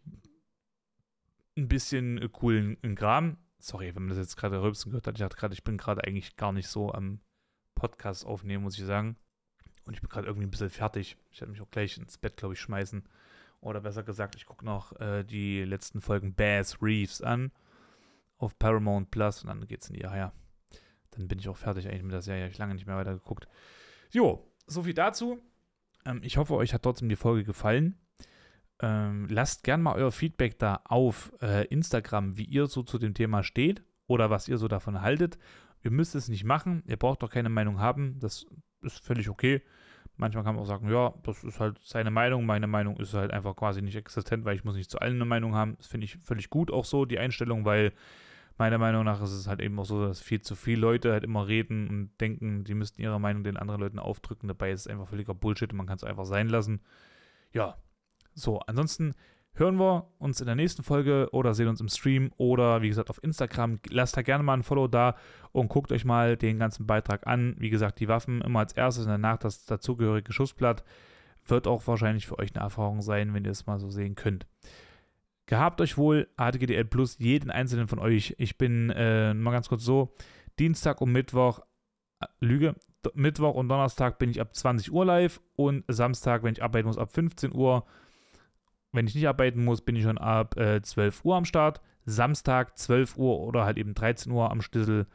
[1.58, 3.36] ein bisschen coolen Kram.
[3.58, 5.16] Sorry, wenn man das jetzt gerade rülpsen gehört hat.
[5.16, 7.20] Ich dachte gerade, ich bin gerade eigentlich gar nicht so am
[7.74, 9.16] Podcast aufnehmen, muss ich sagen.
[9.84, 11.18] Und ich bin gerade irgendwie ein bisschen fertig.
[11.30, 13.06] Ich werde mich auch gleich ins Bett, glaube ich, schmeißen.
[13.60, 17.52] Oder besser gesagt, ich gucke noch äh, die letzten Folgen Bass Reeves an
[18.38, 20.32] auf Paramount Plus und dann geht's in die, ja,
[21.18, 22.48] dann bin ich auch fertig eigentlich mit der Serie.
[22.48, 23.48] Ich lange nicht mehr weiter geguckt.
[24.10, 25.38] Jo, so viel dazu.
[26.04, 27.98] Ähm, ich hoffe, euch hat trotzdem die Folge gefallen.
[28.80, 33.12] Ähm, lasst gern mal euer Feedback da auf äh, Instagram, wie ihr so zu dem
[33.12, 35.38] Thema steht oder was ihr so davon haltet.
[35.82, 38.46] Ihr müsst es nicht machen, ihr braucht doch keine Meinung haben, das
[38.82, 39.62] ist völlig okay.
[40.16, 43.32] Manchmal kann man auch sagen, ja, das ist halt seine Meinung, meine Meinung ist halt
[43.32, 45.76] einfach quasi nicht existent, weil ich muss nicht zu allen eine Meinung haben.
[45.76, 47.92] Das finde ich völlig gut auch so, die Einstellung, weil
[48.58, 51.24] meiner Meinung nach ist es halt eben auch so, dass viel zu viele Leute halt
[51.24, 54.48] immer reden und denken, die müssten ihre Meinung den anderen Leuten aufdrücken.
[54.48, 56.80] Dabei ist es einfach völliger Bullshit und man kann es einfach sein lassen.
[57.52, 57.76] Ja,
[58.34, 59.14] so, ansonsten
[59.54, 63.10] hören wir uns in der nächsten Folge oder sehen uns im Stream oder wie gesagt
[63.10, 63.80] auf Instagram.
[63.90, 65.16] Lasst da gerne mal ein Follow da
[65.52, 67.56] und guckt euch mal den ganzen Beitrag an.
[67.58, 70.84] Wie gesagt, die Waffen immer als erstes und danach das dazugehörige Schussblatt.
[71.46, 74.46] Wird auch wahrscheinlich für euch eine Erfahrung sein, wenn ihr es mal so sehen könnt.
[75.48, 78.34] Gehabt euch wohl, HTGDL Plus, jeden einzelnen von euch.
[78.36, 80.12] Ich bin äh, mal ganz kurz so:
[80.58, 81.60] Dienstag und Mittwoch,
[82.20, 82.74] äh, Lüge,
[83.14, 86.98] Mittwoch und Donnerstag bin ich ab 20 Uhr live und Samstag, wenn ich arbeiten muss,
[86.98, 87.86] ab 15 Uhr.
[88.92, 91.80] Wenn ich nicht arbeiten muss, bin ich schon ab äh, 12 Uhr am Start.
[92.04, 95.06] Samstag 12 Uhr oder halt eben 13 Uhr am Schlüssel.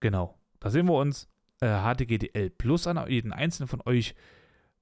[0.00, 1.28] Genau, da sehen wir uns.
[1.60, 4.14] Äh, HTGDL Plus an jeden einzelnen von euch.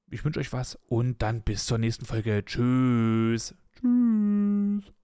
[0.09, 2.45] Ich wünsche euch was und dann bis zur nächsten Folge.
[2.45, 3.57] Tschüss.
[3.83, 5.02] Tschüss.